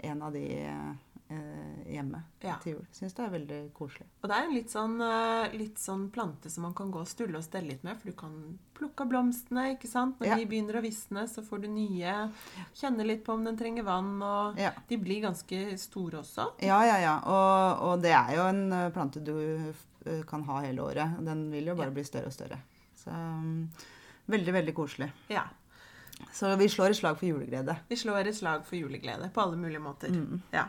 en 0.09 0.25
av 0.27 0.35
de 0.35 0.43
eh, 0.65 0.91
hjemme 1.29 2.21
Ja. 2.43 2.55
til 2.63 2.73
jul. 2.73 2.85
Syns 2.93 3.13
det 3.15 3.25
er 3.25 3.29
veldig 3.33 3.59
koselig. 3.73 4.05
Og 4.23 4.29
det 4.29 4.37
er 4.37 4.43
en 4.47 4.53
litt 4.55 4.69
sånn, 4.71 4.95
eh, 5.01 5.57
litt 5.57 5.75
sånn 5.77 6.09
plante 6.11 6.49
som 6.49 6.63
man 6.63 6.73
kan 6.73 6.91
gå 6.91 6.99
og 7.01 7.07
stulle 7.07 7.35
og 7.37 7.43
stelle 7.43 7.67
litt 7.73 7.83
med, 7.83 7.97
for 7.99 8.07
du 8.11 8.15
kan 8.15 8.59
plukke 8.77 9.01
av 9.01 9.09
blomstene, 9.09 9.75
ikke 9.75 9.87
sant? 9.87 10.19
Når 10.19 10.27
Ja. 10.27 10.35
de 10.35 10.45
begynner 10.45 10.75
å 10.79 10.81
visne, 10.81 11.27
så 11.27 11.43
får 11.43 11.61
du 11.61 11.67
nye. 11.67 12.31
Kjenne 12.75 13.05
litt 13.05 13.23
på 13.25 13.33
om 13.33 13.43
den 13.43 13.57
trenger 13.57 13.83
vann, 13.83 14.21
og 14.21 14.57
Ja. 14.57 14.71
de 14.87 14.97
blir 14.97 15.21
ganske 15.21 15.77
store 15.77 16.19
også. 16.21 16.53
Ja, 16.61 16.81
ja, 16.83 16.97
ja. 16.99 17.19
Og, 17.25 17.81
og 17.81 18.01
det 18.01 18.11
er 18.13 18.35
jo 18.35 18.41
en 18.47 18.71
eh, 18.73 18.89
plante 18.91 19.23
du 19.23 19.73
eh, 20.05 20.23
kan 20.23 20.43
ha 20.43 20.61
hele 20.61 20.79
året. 20.79 21.23
Den 21.25 21.49
vil 21.51 21.65
jo 21.65 21.75
bare 21.75 21.91
bli 21.91 22.03
større 22.03 22.27
og 22.27 22.33
større. 22.33 22.61
Så 22.95 23.09
um, 23.11 23.69
veldig, 24.29 24.53
veldig 24.53 24.73
koselig. 24.73 25.11
Ja. 25.29 25.43
Så 26.33 26.55
vi 26.57 26.65
slår 26.67 26.89
et 26.89 26.95
slag 26.97 27.17
for 27.19 27.27
juleglede. 27.27 27.77
Vi 27.89 27.95
slår 27.95 28.25
et 28.27 28.35
slag 28.35 28.63
for 28.65 28.75
juleglede 28.75 29.29
på 29.31 29.41
alle 29.41 29.55
mulige 29.57 29.79
måter. 29.81 30.09
Mm. 30.09 30.41
Ja. 30.51 30.65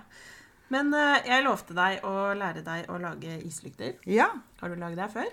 Men 0.75 0.93
eh, 0.95 1.23
jeg 1.31 1.45
lovte 1.47 1.75
deg 1.77 2.03
å 2.05 2.15
lære 2.37 2.63
deg 2.67 2.91
å 2.93 2.99
lage 3.01 3.39
islykter. 3.47 3.95
Ja. 4.07 4.29
Har 4.61 4.69
du 4.69 4.77
lagd 4.81 4.99
det 5.01 5.11
før? 5.15 5.29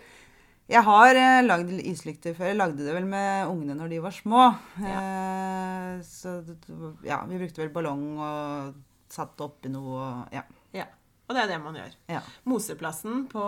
Jeg 0.71 0.81
har 0.87 1.15
eh, 1.19 1.41
lagd 1.45 1.69
islykter 1.77 2.33
før. 2.37 2.47
Jeg 2.53 2.57
lagde 2.57 2.85
det 2.87 2.93
vel 2.95 3.05
med 3.09 3.47
ungene 3.51 3.75
når 3.77 3.91
de 3.91 3.99
var 4.05 4.15
små. 4.15 4.45
Eh, 4.81 5.95
så 6.07 6.39
ja, 7.05 7.19
vi 7.29 7.37
brukte 7.41 7.61
vel 7.65 7.73
ballong 7.75 8.05
og 8.17 8.79
satte 9.11 9.45
oppi 9.45 9.69
noe 9.71 9.99
og 10.01 10.33
ja. 10.35 10.41
Ja. 10.75 10.87
Og 11.25 11.33
det 11.33 11.41
er 11.43 11.47
det 11.55 11.59
man 11.63 11.77
gjør. 11.77 11.93
ja. 12.11 12.19
Moseplassen 12.45 13.23
på 13.31 13.43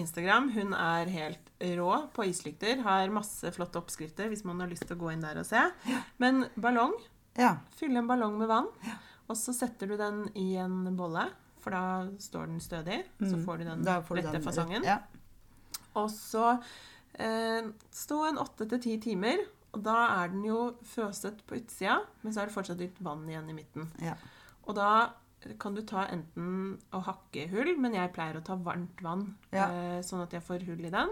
Instagram, 0.00 0.48
hun 0.54 0.72
er 0.74 1.10
helt 1.14 1.50
rå 1.78 1.90
på 2.14 2.24
islykter. 2.26 2.80
Har 2.86 3.12
masse 3.14 3.52
flotte 3.54 3.78
oppskrifter 3.78 4.30
hvis 4.32 4.42
man 4.48 4.58
har 4.62 4.70
lyst 4.70 4.86
til 4.88 4.96
å 4.96 5.02
gå 5.04 5.12
inn 5.14 5.22
der 5.22 5.38
og 5.42 5.46
se. 5.46 5.62
Men 6.22 6.44
ballong, 6.58 6.96
Ja. 7.38 7.56
fylle 7.78 8.02
en 8.02 8.08
ballong 8.10 8.34
med 8.40 8.50
vann. 8.50 8.66
Og 9.30 9.38
så 9.38 9.54
setter 9.54 9.86
du 9.92 9.96
den 10.00 10.24
i 10.34 10.48
en 10.58 10.90
bolle, 10.98 11.28
for 11.62 11.70
da 11.76 12.08
står 12.18 12.50
den 12.50 12.60
stødig. 12.64 13.04
Så 13.20 13.36
Mm. 13.36 13.44
får 13.46 13.58
du 13.58 13.64
den 13.68 13.84
får 13.84 14.16
du 14.16 14.20
rette 14.22 14.32
den- 14.32 14.42
fasongen. 14.42 14.82
Ja. 14.84 14.98
Og 15.94 16.08
så 16.10 16.60
eh, 17.18 17.62
stå 17.92 18.28
en 18.28 18.38
åtte 18.38 18.68
til 18.68 18.80
ti 18.80 18.96
timer. 18.98 19.38
Og 19.72 19.82
da 19.84 20.22
er 20.24 20.28
den 20.32 20.42
jo 20.44 20.74
føset 20.82 21.42
på 21.46 21.54
utsida, 21.60 22.00
men 22.22 22.32
så 22.32 22.40
er 22.42 22.46
det 22.46 22.54
fortsatt 22.54 22.78
litt 22.78 22.96
vann 23.00 23.26
igjen 23.28 23.48
i 23.50 23.52
midten. 23.54 23.88
Ja. 24.02 24.14
Og 24.66 24.74
da 24.74 25.10
kan 25.58 25.74
du 25.74 25.82
ta 25.82 26.06
enten 26.10 26.78
å 26.92 27.02
hakke 27.04 27.48
hull, 27.50 27.76
men 27.78 27.94
jeg 27.94 28.12
pleier 28.12 28.34
å 28.40 28.44
ta 28.44 28.56
varmt 28.56 29.00
vann, 29.00 29.36
Ja. 29.52 29.68
eh, 29.70 30.00
sånn 30.02 30.22
at 30.22 30.30
jeg 30.32 30.42
får 30.42 30.64
hull 30.66 30.84
i 30.84 30.90
den. 30.90 31.08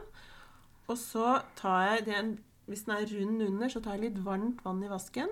Og 0.88 0.96
så 0.96 1.42
tar 1.56 1.96
jeg 1.96 2.04
den 2.06 2.38
Hvis 2.68 2.84
den 2.84 2.96
er 2.96 3.06
rund 3.06 3.40
under, 3.42 3.66
så 3.68 3.82
tar 3.82 3.92
jeg 3.96 4.12
litt 4.12 4.22
varmt 4.24 4.62
vann 4.62 4.82
i 4.84 4.88
vasken. 4.88 5.28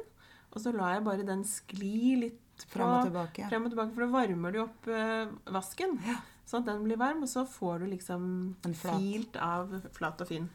Og 0.55 0.62
så 0.62 0.72
lar 0.75 0.94
jeg 0.94 1.05
bare 1.05 1.22
den 1.27 1.42
skli 1.44 2.16
litt 2.18 2.40
Fram 2.69 2.92
og 2.99 3.05
tilbake. 3.11 3.49
Frem 3.51 3.64
og 3.66 3.71
tilbake, 3.75 3.95
for 3.95 4.07
da 4.07 4.07
varmer 4.12 4.53
du 4.53 4.61
opp 4.62 4.88
eh, 4.88 5.27
vasken. 5.53 5.99
Ja. 6.07 6.16
Sånn 6.47 6.62
at 6.62 6.69
den 6.71 6.85
blir 6.87 6.97
varm, 7.01 7.23
og 7.23 7.29
så 7.29 7.42
får 7.47 7.81
du 7.83 7.87
liksom 7.90 8.23
En 8.64 8.75
flat. 8.75 9.01
filt 9.03 9.37
av 9.42 9.73
flat 9.92 10.21
og 10.23 10.29
fin. 10.29 10.49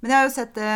Men 0.00 0.10
jeg 0.10 0.18
har 0.18 0.26
jo 0.28 0.32
sett 0.34 0.54
det 0.54 0.72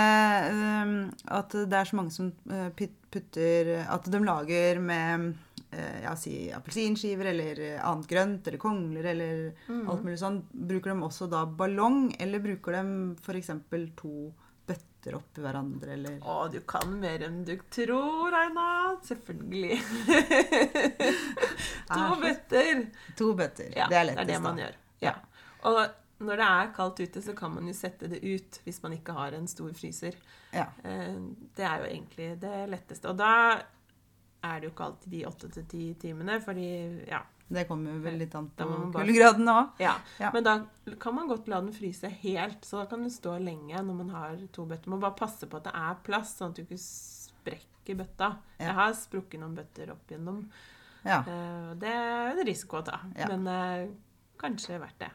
øhm, 0.53 0.93
at 1.37 1.51
det 1.69 1.77
er 1.77 1.85
så 1.85 1.97
mange 1.99 2.11
som 2.15 2.31
øh, 2.51 2.71
putter 2.77 3.85
At 3.89 4.05
de 4.09 4.19
lager 4.25 4.79
med 4.81 5.35
øh, 5.75 5.99
ja, 6.03 6.15
si 6.17 6.51
appelsinskiver 6.55 7.29
eller 7.33 7.61
annet 7.85 8.09
grønt 8.09 8.47
eller 8.49 8.59
kongler 8.63 9.05
eller 9.13 9.51
Mm. 9.69 9.89
alt 9.91 10.05
mulig 10.05 10.19
sånn. 10.21 10.43
Bruker 10.53 10.95
de 10.95 11.03
også 11.05 11.29
da 11.29 11.45
ballong, 11.45 12.15
eller 12.21 12.39
bruker 12.41 12.73
de 12.73 13.17
f.eks. 13.21 13.51
to 13.97 14.33
bøtter 14.69 15.17
oppi 15.19 15.43
hverandre, 15.45 15.93
eller 15.95 16.19
Å, 16.29 16.37
du 16.53 16.59
kan 16.69 16.91
mer 17.01 17.23
enn 17.29 17.41
du 17.49 17.55
tror, 17.73 18.35
Aina. 18.39 18.67
Selvfølgelig. 19.07 19.79
to 21.89 21.95
så- 21.95 22.21
bøtter. 22.23 22.83
To 23.19 23.31
bøtter. 23.39 23.73
Ja, 23.77 23.87
det 23.89 23.97
er 24.03 24.05
lettest, 24.11 24.19
da. 24.19 24.25
det 24.25 24.29
er 24.29 24.35
det 24.35 24.43
man 24.45 24.57
da. 24.57 24.63
gjør. 24.67 24.77
Ja. 25.07 25.15
Og 25.69 25.81
når 26.29 26.41
det 26.43 26.47
er 26.51 26.71
kaldt 26.75 27.01
ute, 27.05 27.23
så 27.23 27.35
kan 27.39 27.53
man 27.55 27.67
jo 27.71 27.75
sette 27.79 28.09
det 28.11 28.19
ut 28.27 28.61
hvis 28.65 28.81
man 28.83 28.95
ikke 28.97 29.15
har 29.15 29.37
en 29.39 29.47
stor 29.51 29.71
fryser. 29.79 30.17
Ja. 30.53 30.67
Eh, 30.85 31.19
Det 31.55 31.65
er 31.67 31.83
jo 31.85 31.91
egentlig 31.93 32.29
det 32.43 32.55
letteste. 32.73 33.09
Og 33.13 33.19
da 33.21 33.33
er 34.43 34.61
det 34.61 34.69
jo 34.69 34.73
ikke 34.75 34.85
alltid 34.89 35.11
de 35.15 35.25
åtte 35.27 35.49
til 35.55 35.65
ti 35.71 35.85
timene, 35.99 36.41
fordi 36.43 36.69
ja, 37.09 37.23
Det 37.51 37.63
kommer 37.69 37.99
vel 38.05 38.19
litt 38.21 38.35
an 38.37 38.51
på 38.57 38.65
kuldegradene 38.93 39.53
òg. 39.57 39.69
ja. 39.81 39.95
Ja. 40.21 40.31
Men 40.35 40.45
da 40.45 40.55
kan 41.01 41.15
man 41.17 41.29
godt 41.31 41.49
la 41.49 41.61
den 41.63 41.73
fryse 41.73 42.09
helt, 42.23 42.61
så 42.65 42.83
da 42.83 42.87
kan 42.91 43.01
den 43.01 43.11
stå 43.11 43.39
lenge 43.41 43.73
når 43.83 43.95
man 44.03 44.11
har 44.11 44.37
to 44.53 44.67
bøtter. 44.69 44.89
Man 44.93 44.99
må 44.99 45.07
bare 45.07 45.17
passe 45.17 45.47
på 45.49 45.57
at 45.57 45.65
det 45.65 45.73
er 45.75 45.95
plass, 46.05 46.35
sånn 46.37 46.51
at 46.53 46.57
du 46.57 46.63
ikke 46.67 46.79
sprekker 46.83 47.97
bøtta. 48.03 48.29
Ja. 48.59 48.67
Jeg 48.67 48.75
har 48.75 48.93
sprukket 48.93 49.41
noen 49.41 49.55
bøtter 49.57 49.95
opp 49.95 50.13
gjennom. 50.13 50.43
Ja. 51.05 51.23
Eh, 51.25 51.73
Det 51.81 51.89
er 51.89 52.35
en 52.35 52.45
risiko 52.47 52.83
å 52.83 52.85
ta, 52.85 53.01
men 53.29 53.47
eh, 53.49 53.89
kanskje 54.39 54.79
verdt 54.83 54.99
det. 55.01 55.11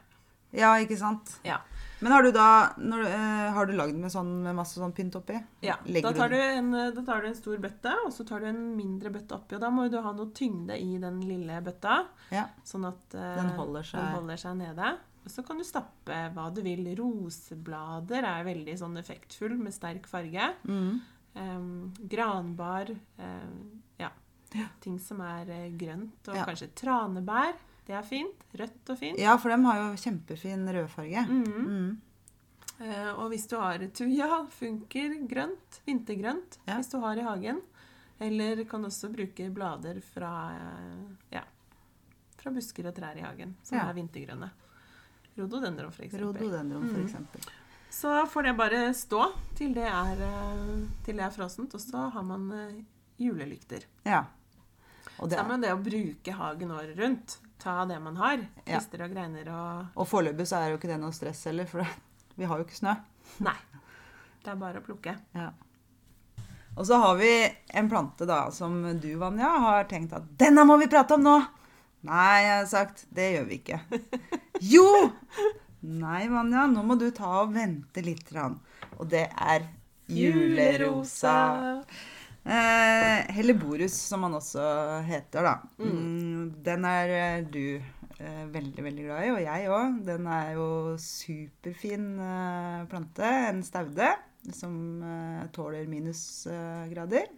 Ja, 0.54 0.74
ikke 0.80 0.96
sant. 1.00 1.38
Ja. 1.44 1.58
Men 2.04 2.12
har 2.12 2.22
du 2.26 2.30
da 2.34 2.74
når, 2.76 3.04
øh, 3.06 3.52
Har 3.54 3.66
du 3.66 3.72
lagd 3.78 3.94
med, 3.96 4.10
sånn, 4.12 4.42
med 4.44 4.54
masse 4.58 4.76
sånn 4.76 4.92
pynt 4.92 5.14
oppi? 5.16 5.38
Ja, 5.64 5.76
da 5.86 6.10
tar, 6.12 6.28
du 6.28 6.36
en, 6.36 6.70
da 6.72 7.02
tar 7.06 7.22
du 7.22 7.28
en 7.30 7.34
stor 7.38 7.56
bøtte, 7.62 7.92
og 8.04 8.12
så 8.12 8.26
tar 8.28 8.40
du 8.40 8.46
en 8.50 8.76
mindre 8.76 9.10
bøtte 9.14 9.32
oppi. 9.38 9.54
Og 9.56 9.62
da 9.62 9.70
må 9.72 9.86
du 9.90 9.96
ha 10.02 10.12
noe 10.12 10.32
tyngde 10.36 10.76
i 10.76 10.98
den 11.00 11.20
lille 11.24 11.60
bøtta, 11.64 12.04
Ja. 12.34 12.46
sånn 12.66 12.84
at 12.90 13.14
eh, 13.14 13.36
Den 13.40 13.54
holder 13.56 13.82
seg- 13.82 14.02
den 14.02 14.14
holder 14.18 14.36
seg 14.36 14.56
nede. 14.58 14.92
Og 15.24 15.30
så 15.32 15.46
kan 15.46 15.56
du 15.56 15.64
stappe 15.64 16.18
hva 16.34 16.50
du 16.52 16.60
vil. 16.60 16.84
Roseblader 16.98 18.24
er 18.28 18.44
veldig 18.44 18.74
sånn 18.76 18.98
effektfull 19.00 19.56
med 19.56 19.72
sterk 19.72 20.06
farge. 20.06 20.50
Mm. 20.68 21.00
Em, 21.36 21.94
granbar. 22.06 22.90
ja. 23.98 24.10
Ting 24.80 24.98
som 25.00 25.20
er 25.24 25.48
eh, 25.50 25.70
grønt. 25.74 26.28
Og 26.28 26.36
Ja. 26.36 26.44
kanskje 26.44 26.68
tranebær. 26.78 27.54
Det 27.86 27.92
er 27.94 28.02
fint. 28.02 28.44
Rødt 28.58 28.90
og 28.90 28.98
fint. 28.98 29.18
ja, 29.20 29.36
for 29.36 29.50
de 29.52 29.58
har 29.64 29.76
jo 29.82 29.96
kjempefin 30.00 30.64
rødfarge. 30.72 31.26
Mm. 31.28 31.68
Mm. 31.68 32.00
Uh, 32.80 33.12
og 33.20 33.28
hvis 33.30 33.46
du 33.46 33.56
har 33.60 33.78
tuja, 33.94 34.28
funker 34.60 35.18
grønt, 35.30 35.80
vintergrønt, 35.86 36.58
Ja. 36.66 36.76
hvis 36.80 36.88
du 36.90 36.98
har 37.04 37.16
i 37.16 37.26
hagen. 37.26 37.60
Eller 38.20 38.64
kan 38.64 38.84
også 38.84 39.10
bruke 39.12 39.50
blader 39.52 40.00
fra, 40.00 40.30
ja, 41.32 41.42
fra 42.38 42.50
busker 42.54 42.86
og 42.86 42.94
trær 42.94 43.16
i 43.18 43.24
hagen, 43.26 43.56
som 43.62 43.78
Ja. 43.78 43.88
er 43.90 43.94
vintergrønne. 43.94 44.50
Rhododendron, 45.36 45.90
for 45.92 46.02
eksempel. 46.04 46.28
Rhododendron, 46.32 46.88
for 46.88 46.98
Mm. 47.00 47.06
eksempel. 47.06 47.40
Så 47.90 48.26
får 48.26 48.42
det 48.42 48.56
bare 48.56 48.94
stå 48.94 49.32
til 49.54 49.74
det 49.74 49.84
er, 49.86 50.12
eh, 50.22 50.86
til 51.04 51.16
det 51.16 51.24
er 51.24 51.30
frossent, 51.30 51.74
og 51.74 51.80
så 51.80 52.10
har 52.10 52.22
man 52.22 52.50
eh, 52.52 52.82
julelykter. 53.20 53.84
Ja. 54.06 54.24
Og, 55.18 55.28
det, 55.30 55.38
Sammen 55.38 55.60
med 55.60 55.68
det 55.68 55.72
å 55.74 55.82
bruke 55.82 56.32
hagen 56.32 56.70
året 56.70 56.96
rundt. 56.98 57.38
Ta 57.64 57.84
det 57.88 57.96
man 58.04 58.16
har. 58.20 58.42
Ja. 58.68 58.78
Og 58.78 59.10
greiner 59.10 59.48
og 59.48 60.00
og 60.00 60.08
foreløpig 60.08 60.46
så 60.48 60.60
er 60.60 60.72
jo 60.72 60.80
ikke 60.80 60.90
det 60.90 61.00
noe 61.00 61.16
stress 61.16 61.46
heller, 61.48 61.68
for 61.68 61.80
vi 62.38 62.48
har 62.48 62.60
jo 62.60 62.66
ikke 62.66 62.76
snø. 62.76 62.92
Nei. 63.46 63.56
Det 64.44 64.52
er 64.52 64.60
bare 64.60 64.82
å 64.82 64.84
plukke. 64.84 65.14
Ja. 65.32 65.48
Og 66.74 66.84
så 66.86 66.98
har 67.00 67.16
vi 67.16 67.30
en 67.78 67.88
plante 67.88 68.26
da, 68.28 68.50
som 68.52 68.76
du, 69.00 69.14
Vanja, 69.16 69.48
har 69.64 69.86
tenkt 69.88 70.12
at 70.16 70.26
denne 70.40 70.66
må 70.68 70.76
vi 70.80 70.90
prate 70.90 71.16
om 71.16 71.24
nå! 71.24 71.36
Nei, 72.04 72.32
jeg 72.44 72.56
har 72.58 72.66
sagt, 72.68 73.06
det 73.16 73.30
gjør 73.32 73.46
vi 73.48 73.60
ikke. 73.62 73.78
Jo! 74.74 74.88
Nei, 75.84 76.26
Vanja, 76.32 76.66
nå 76.68 76.82
må 76.84 76.98
du 77.00 77.06
ta 77.16 77.30
og 77.42 77.54
vente 77.54 78.04
litt. 78.04 78.28
Og 78.98 79.08
det 79.08 79.24
er 79.32 79.64
julerosa. 80.12 81.36
Eh, 82.44 83.30
Helleborus, 83.32 83.94
som 84.10 84.26
han 84.26 84.34
også 84.36 84.64
heter, 85.08 85.46
da. 85.46 85.54
Mm, 85.80 86.50
den 86.66 86.84
er 86.84 87.12
eh, 87.16 87.46
du 87.48 87.78
eh, 88.20 88.44
veldig, 88.52 88.84
veldig 88.84 89.06
glad 89.06 89.24
i, 89.24 89.30
og 89.32 89.40
jeg 89.46 89.70
òg. 89.72 89.96
Den 90.04 90.28
er 90.28 90.50
jo 90.58 90.66
superfin 91.00 92.10
eh, 92.20 92.84
plante. 92.90 93.30
En 93.48 93.62
staude 93.64 94.10
som 94.52 94.76
eh, 95.00 95.46
tåler 95.56 95.88
minusgrader. 95.88 97.30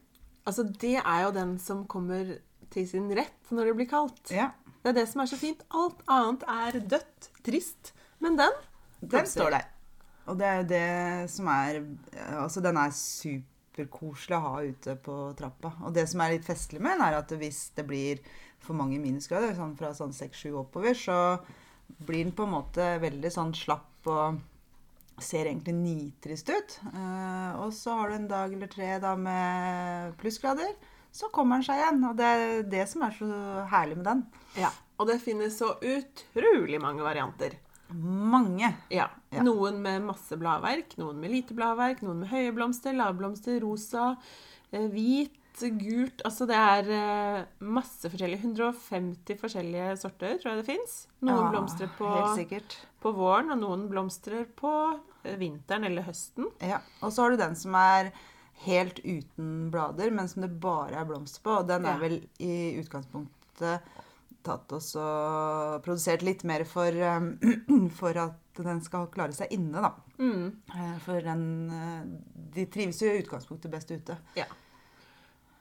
Altså, 0.46 0.66
det 0.82 0.96
er 0.98 1.22
jo 1.26 1.32
den 1.38 1.56
som 1.62 1.86
kommer 1.90 2.34
til 2.74 2.86
sin 2.90 3.06
rett 3.14 3.54
når 3.54 3.70
det 3.70 3.76
blir 3.78 3.90
kaldt. 3.90 4.34
ja, 4.34 4.50
Det 4.82 4.90
er 4.90 4.98
det 5.00 5.08
som 5.12 5.22
er 5.22 5.30
så 5.30 5.38
fint. 5.38 5.62
Alt 5.70 6.02
annet 6.10 6.44
er 6.50 6.80
dødt, 6.82 7.30
trist. 7.46 7.94
Men 8.22 8.38
den 8.38 8.62
den 9.06 9.26
står 9.28 9.52
der. 9.54 9.66
Og 10.26 10.38
det 10.40 10.46
er 10.50 10.56
jo 10.58 10.66
det 10.70 11.30
som 11.30 11.46
er 11.52 11.76
Altså, 12.40 12.58
den 12.64 12.78
er 12.80 12.90
superkoselig 13.76 14.36
å 14.36 14.44
ha 14.46 14.56
ute 14.64 14.96
på 15.04 15.14
trappa. 15.36 15.74
Og 15.84 15.94
det 15.94 16.06
som 16.08 16.22
er 16.22 16.36
litt 16.36 16.46
festlig 16.46 16.80
med 16.80 16.96
den, 16.96 17.04
er 17.04 17.18
at 17.20 17.32
hvis 17.36 17.70
det 17.76 17.84
blir 17.86 18.22
for 18.64 18.76
mange 18.78 18.98
minusgrader, 18.98 19.54
sånn 19.56 19.76
fra 19.76 19.92
sånn 19.94 20.14
6-7 20.16 20.56
oppover, 20.56 20.96
så 20.96 21.38
blir 21.86 22.24
den 22.24 22.34
på 22.34 22.46
en 22.46 22.54
måte 22.56 22.96
veldig 23.02 23.30
sånn 23.30 23.54
slapp 23.54 24.08
og 24.10 24.40
ser 25.22 25.48
egentlig 25.48 25.76
nitrist 25.76 26.50
ut. 26.50 26.78
Eh, 26.92 27.52
og 27.60 27.72
så 27.76 27.94
har 28.00 28.10
du 28.10 28.16
en 28.16 28.30
dag 28.30 28.52
eller 28.52 28.70
tre 28.72 28.96
da 29.02 29.14
med 29.16 30.16
plussgrader, 30.20 30.74
så 31.12 31.30
kommer 31.32 31.60
den 31.60 31.68
seg 31.68 31.80
igjen. 31.80 32.02
Og 32.08 32.18
det 32.18 32.32
er 32.32 32.66
det 32.72 32.88
som 32.90 33.06
er 33.06 33.14
så 33.16 33.30
herlig 33.72 34.00
med 34.00 34.08
den. 34.10 34.26
Ja. 34.60 34.72
Og 34.96 35.08
det 35.08 35.20
finnes 35.20 35.56
så 35.60 35.74
utrolig 35.76 36.80
mange 36.80 37.04
varianter. 37.04 37.56
Mange. 37.94 38.72
Ja. 38.90 39.08
Ja. 39.30 39.42
Noen 39.46 39.80
med 39.84 40.04
masse 40.06 40.36
bladverk, 40.40 40.96
noen 41.00 41.18
med 41.20 41.32
lite 41.32 41.56
bladverk, 41.56 42.02
noen 42.06 42.22
med 42.24 42.30
høye 42.32 42.52
blomster, 42.56 42.96
lavblomster, 42.96 43.58
rosa, 43.62 44.14
eh, 44.70 44.88
hvit, 44.92 45.34
gult 45.56 46.20
Altså 46.28 46.44
det 46.44 46.56
er 46.60 46.88
eh, 46.92 47.44
masse 47.64 48.10
forskjellige 48.12 48.42
150 48.44 49.38
forskjellige 49.40 49.94
sorter, 50.02 50.34
tror 50.36 50.52
jeg 50.52 50.60
det 50.60 50.66
fins. 50.68 50.96
Noen 51.24 51.46
Ja, 51.46 51.50
blomstrer 51.54 51.92
på, 51.96 52.10
på 53.00 53.12
våren, 53.16 53.54
og 53.54 53.62
noen 53.62 53.86
blomstrer 53.88 54.44
på 54.58 54.72
eh, 55.24 55.38
vinteren 55.40 55.88
eller 55.88 56.04
høsten. 56.04 56.50
Ja, 56.60 56.82
og 57.00 57.14
så 57.14 57.24
har 57.24 57.32
du 57.32 57.40
den 57.40 57.56
som 57.56 57.76
er 57.80 58.12
helt 58.66 59.00
uten 59.04 59.70
blader, 59.72 60.12
men 60.12 60.28
som 60.28 60.44
det 60.44 60.52
bare 60.60 61.00
er 61.00 61.08
blomster 61.08 61.44
på. 61.44 61.56
Og 61.62 61.68
den 61.68 61.88
er 61.88 61.98
vel 62.00 62.20
i 62.36 62.76
utgangspunktet 62.82 63.80
tatt 64.46 64.72
oss 64.76 64.92
og 65.00 65.80
produsert 65.84 66.22
litt 66.26 66.44
mer 66.48 66.64
for, 66.68 66.94
um, 67.16 67.32
for 67.98 68.16
at 68.22 68.62
den 68.62 68.78
skal 68.84 69.08
klare 69.12 69.34
seg 69.36 69.50
inne, 69.52 69.82
da. 69.84 69.90
Mm. 70.16 70.46
Eh, 70.72 70.92
For 71.04 71.20
den 71.20 71.42
eh, 71.76 72.04
De 72.54 72.62
trives 72.72 73.02
jo 73.02 73.10
i 73.12 73.18
utgangspunktet 73.20 73.68
best 73.74 73.90
ute. 73.92 74.16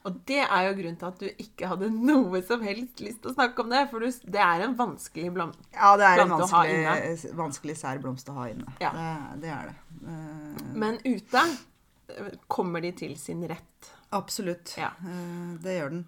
Og 0.05 0.19
det 0.29 0.37
er 0.45 0.67
jo 0.67 0.75
grunnen 0.77 0.97
til 1.01 1.07
at 1.09 1.21
du 1.23 1.41
ikke 1.41 1.67
hadde 1.71 1.87
noe 1.91 2.39
som 2.45 2.61
helst 2.61 3.01
lyst 3.01 3.23
til 3.23 3.31
å 3.31 3.35
snakke 3.35 3.63
om 3.65 3.71
det. 3.73 3.81
For 3.89 4.05
du, 4.05 4.11
det 4.31 4.41
er 4.43 4.61
en 4.67 4.75
vanskelig 4.77 5.31
blom... 5.33 5.51
Ja, 5.73 5.95
det 5.97 6.05
er 6.11 6.21
en 6.21 6.35
å 6.35 6.37
ha 6.37 6.45
vanskelig, 6.45 7.31
vanskelig 7.39 7.75
sær 7.79 8.01
blomst 8.03 8.29
å 8.29 8.35
ha 8.37 8.45
inne. 8.51 8.69
Ja. 8.83 8.91
Det, 8.93 9.07
det 9.47 9.49
er 9.55 9.71
det. 9.71 9.75
Eh, 10.05 10.61
Men 10.85 10.99
ute 11.07 11.41
eh, 11.41 12.29
kommer 12.47 12.85
de 12.85 12.93
til 13.01 13.17
sin 13.17 13.41
rett. 13.49 13.89
Absolutt. 14.15 14.75
Ja. 14.77 14.91
Eh, 15.01 15.57
Det 15.65 15.79
gjør 15.79 15.97
den. 15.97 16.05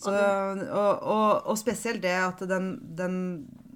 Så, 0.00 0.12
Og 0.12 1.02
og, 1.04 1.46
og, 1.50 1.56
spesielt 1.60 2.00
det 2.02 2.16
at 2.16 2.40
den, 2.48 2.72
den 2.96 3.16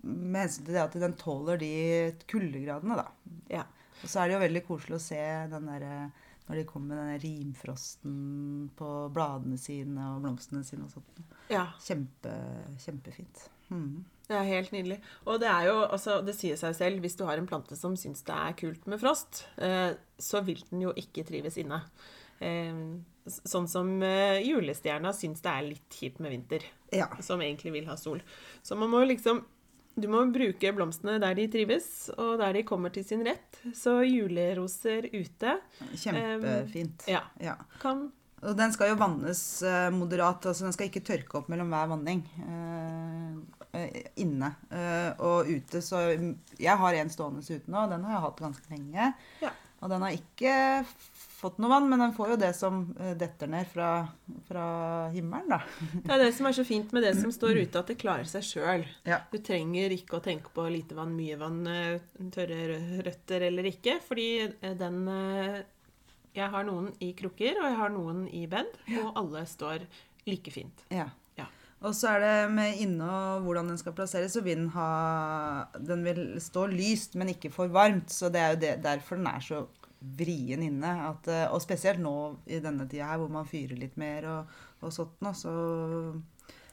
Med 0.04 0.46
hensyn 0.46 0.64
til 0.64 0.76
det 0.76 0.84
at 0.84 0.96
den 1.00 1.16
tåler 1.20 1.60
de 1.60 1.72
kuldegradene, 2.30 2.96
da. 3.00 3.34
Ja. 3.52 3.64
Og 4.02 4.10
så 4.10 4.20
er 4.20 4.28
det 4.28 4.36
jo 4.36 4.44
veldig 4.44 4.62
koselig 4.66 4.98
å 4.98 5.04
se 5.04 5.24
den 5.52 5.68
derre 5.70 5.98
Når 6.48 6.58
de 6.60 6.64
kommer 6.68 6.92
med 6.92 7.02
denne 7.02 7.20
rimfrosten 7.22 8.16
på 8.76 8.88
bladene 9.14 9.60
sine 9.60 10.10
og 10.12 10.24
blomstene 10.24 10.64
sine 10.66 10.84
og 10.84 10.92
sånt. 10.92 11.22
Ja, 11.48 11.70
Kjempe, 11.80 12.34
kjempefint. 12.84 13.46
Mm. 13.72 14.04
det 14.28 14.36
er 14.36 14.50
helt 14.50 14.74
nydelig. 14.74 14.98
Og 15.24 15.40
det 15.40 15.48
er 15.48 15.70
jo, 15.70 15.78
altså, 15.86 16.18
det 16.24 16.34
sier 16.36 16.58
seg 16.60 16.76
selv, 16.76 17.00
hvis 17.00 17.16
du 17.16 17.24
har 17.24 17.40
en 17.40 17.48
plante 17.48 17.78
som 17.80 17.96
syns 17.96 18.20
det 18.28 18.36
er 18.36 18.58
kult 18.60 18.84
med 18.92 19.00
frost, 19.00 19.46
eh, 19.56 19.96
så 20.20 20.44
vil 20.44 20.60
den 20.68 20.84
jo 20.84 20.92
ikke 21.00 21.24
trives 21.24 21.56
inne. 21.60 21.80
Eh, 22.44 22.84
sånn 23.26 23.66
som 23.68 24.02
eh, 24.02 24.40
julestjerna 24.44 25.12
syns 25.16 25.40
det 25.44 25.50
er 25.52 25.62
litt 25.70 25.90
kjipt 26.00 26.20
med 26.20 26.30
vinter, 26.34 26.62
Ja. 26.92 27.08
som 27.20 27.40
egentlig 27.40 27.72
vil 27.72 27.86
ha 27.86 27.96
sol. 27.96 28.20
Så 28.62 28.76
man 28.76 28.90
må 28.90 29.04
liksom 29.06 29.44
Du 29.96 30.08
må 30.10 30.24
bruke 30.32 30.72
blomstene 30.74 31.20
der 31.22 31.34
de 31.38 31.44
trives, 31.46 32.10
og 32.18 32.38
der 32.40 32.52
de 32.52 32.62
kommer 32.66 32.90
til 32.90 33.04
sin 33.06 33.20
rett. 33.24 33.60
Så 33.78 34.00
juleroser 34.02 35.06
ute 35.14 35.60
Kjempefint. 35.94 37.04
ja, 37.06 37.20
Ja. 37.40 37.54
kan 37.80 38.10
Og 38.42 38.56
den 38.58 38.72
skal 38.72 38.88
jo 38.90 38.96
vannes 38.96 39.62
eh, 39.62 39.90
moderat, 39.90 40.44
altså 40.50 40.64
den 40.66 40.72
skal 40.72 40.88
ikke 40.90 41.00
tørke 41.06 41.38
opp 41.38 41.46
mellom 41.48 41.70
hver 41.70 41.86
vanning. 41.88 42.24
eh, 42.42 43.84
eh, 43.84 44.02
inne 44.16 44.50
eh, 44.70 45.14
og 45.18 45.46
ute. 45.48 45.80
Så 45.80 46.02
jeg 46.58 46.76
har 46.76 46.94
en 46.94 47.08
stående 47.08 47.40
ute 47.40 47.70
nå, 47.70 47.84
og 47.84 47.90
den 47.90 48.02
har 48.04 48.12
jeg 48.18 48.20
hatt 48.26 48.42
ganske 48.44 48.70
lenge. 48.74 49.14
Ja. 49.40 49.50
Og 49.80 49.90
den 49.90 50.02
har 50.02 50.10
ikke 50.10 50.84
fått 51.44 51.60
noe 51.60 51.70
vann, 51.70 51.88
men 51.90 52.00
den 52.00 52.14
får 52.16 52.34
jo 52.34 52.38
det 52.40 52.52
som 52.56 52.80
eh, 53.00 53.12
detter 53.20 53.50
ned 53.52 53.68
fra, 53.68 53.90
fra 54.48 54.66
himmelen, 55.12 55.52
da. 55.52 55.60
Det 55.94 56.14
er 56.16 56.22
det 56.24 56.32
som 56.36 56.48
er 56.48 56.56
så 56.56 56.64
fint 56.66 56.94
med 56.96 57.04
det 57.04 57.14
som 57.18 57.32
står 57.34 57.60
ute, 57.60 57.80
at 57.82 57.92
det 57.92 57.98
klarer 58.00 58.28
seg 58.28 58.46
sjøl. 58.48 58.86
Ja. 59.08 59.20
Du 59.32 59.38
trenger 59.44 59.92
ikke 59.94 60.18
å 60.18 60.24
tenke 60.24 60.52
på 60.54 60.64
lite 60.72 60.96
vann, 60.96 61.12
mye 61.18 61.36
vann, 61.40 61.60
eh, 61.68 62.00
tørre 62.34 62.80
røtter 63.04 63.48
eller 63.50 63.68
ikke, 63.74 63.98
fordi 64.04 64.28
eh, 64.46 64.74
den 64.80 65.04
Jeg 66.34 66.50
har 66.50 66.64
noen 66.66 66.88
i 67.04 67.12
krukker, 67.14 67.60
og 67.60 67.68
jeg 67.68 67.76
har 67.78 67.92
noen 67.94 68.24
i 68.26 68.46
bed, 68.50 68.72
og 69.04 69.20
alle 69.20 69.44
står 69.46 69.84
like 70.26 70.50
fint. 70.50 70.82
Ja. 70.90 71.06
Ja. 71.38 71.46
Og 71.84 71.94
så 71.94 72.14
er 72.14 72.24
det 72.24 72.34
med 72.56 72.80
inne 72.82 73.06
og 73.06 73.46
hvordan 73.46 73.70
den 73.70 73.78
skal 73.78 73.94
plasseres, 73.94 74.34
så 74.34 74.42
vil 74.42 74.64
den 74.64 74.72
ha 74.74 75.68
Den 75.78 76.02
vil 76.06 76.24
stå 76.42 76.66
lyst, 76.72 77.14
men 77.14 77.30
ikke 77.34 77.52
for 77.54 77.70
varmt. 77.70 78.10
Så 78.10 78.32
det 78.34 78.42
er 78.42 78.54
jo 78.54 78.60
det, 78.64 78.74
derfor 78.82 79.20
den 79.20 79.30
er 79.30 79.44
så 79.44 79.62
vrien 80.18 80.62
inne. 80.62 80.92
At, 81.10 81.28
eh, 81.28 81.46
og 81.52 81.62
spesielt 81.64 82.00
nå 82.02 82.36
i 82.46 82.60
denne 82.60 82.86
tida 82.90 83.06
her, 83.12 83.18
hvor 83.22 83.30
man 83.30 83.46
fyrer 83.48 83.78
litt 83.78 83.96
mer 84.00 84.26
og, 84.30 84.46
og 84.82 84.92
sånt 84.92 85.20
nå, 85.24 85.32
så 85.34 85.54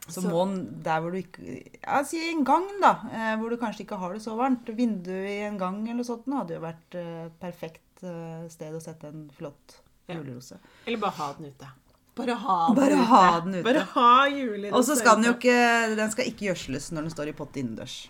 så 0.08 0.18
Så- 0.24 0.30
må 0.34 0.46
den 0.50 0.82
der 0.84 1.00
hvor 1.00 1.12
du 1.14 1.18
ikke 1.20 1.62
Ja, 1.84 2.02
si 2.04 2.18
en 2.32 2.44
gang, 2.44 2.66
da. 2.82 2.90
Eh, 3.12 3.36
hvor 3.38 3.50
du 3.52 3.58
kanskje 3.58 3.86
ikke 3.86 4.00
har 4.02 4.14
det 4.14 4.22
så 4.24 4.36
varmt. 4.36 4.66
Vinduet 4.66 5.30
i 5.30 5.44
en 5.46 5.58
gang 5.62 5.88
eller 5.88 6.04
sånt 6.04 6.26
hadde 6.26 6.56
jo 6.58 6.60
vært 6.64 6.96
eh, 6.98 7.30
perfekt 7.40 8.02
eh, 8.04 8.48
sted 8.50 8.74
å 8.74 8.82
sette 8.82 9.06
en 9.12 9.30
flott 9.30 9.78
Ja. 10.10 10.16
julerose. 10.16 10.58
Eller 10.88 10.98
bare 10.98 11.12
ha 11.20 11.34
den 11.38 11.46
ute. 11.54 11.68
Bare 12.16 12.34
ha 12.36 12.58
den 12.68 12.76
Bare 12.76 12.98
ute. 12.98 13.06
ha 13.06 13.40
den 13.42 13.54
ute. 13.54 13.64
Bare 13.64 13.86
ha 13.94 14.26
julerose 14.28 14.74
Og 14.74 14.84
så 14.84 14.98
skal 14.98 15.16
den 15.22 15.24
jo 15.30 15.34
ikke 15.38 15.96
Den 15.96 16.12
skal 16.12 16.26
ikke 16.26 16.50
gjødsles 16.50 16.92
når 16.92 17.02
den 17.08 17.12
står 17.12 17.28
i 17.30 17.32
pott 17.38 17.54
innendørs. 17.62 18.08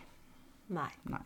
Nei. 0.69 0.89
Nei. 1.05 1.25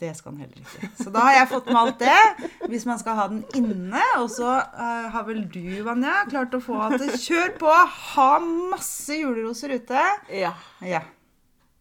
Det 0.00 0.10
skal 0.18 0.34
den 0.34 0.44
heller 0.44 0.58
ikke. 0.58 0.88
Så 0.98 1.10
da 1.14 1.22
har 1.28 1.36
jeg 1.36 1.50
fått 1.52 1.68
med 1.70 1.80
alt 1.80 2.00
det. 2.02 2.50
Hvis 2.66 2.86
man 2.88 2.98
skal 2.98 3.18
ha 3.18 3.26
den 3.30 3.44
inne. 3.54 4.02
Og 4.18 4.26
så 4.34 4.56
uh, 4.58 5.08
har 5.14 5.26
vel 5.28 5.44
du, 5.46 5.82
Vanja, 5.86 6.24
klart 6.30 6.56
å 6.56 6.62
få 6.62 6.80
at 6.88 6.98
det 6.98 7.14
Kjør 7.22 7.54
på! 7.60 7.74
Ha 8.14 8.30
masse 8.42 9.20
juleroser 9.20 9.76
ute. 9.78 10.06
Ja. 10.34 10.56
Ja. 10.82 11.04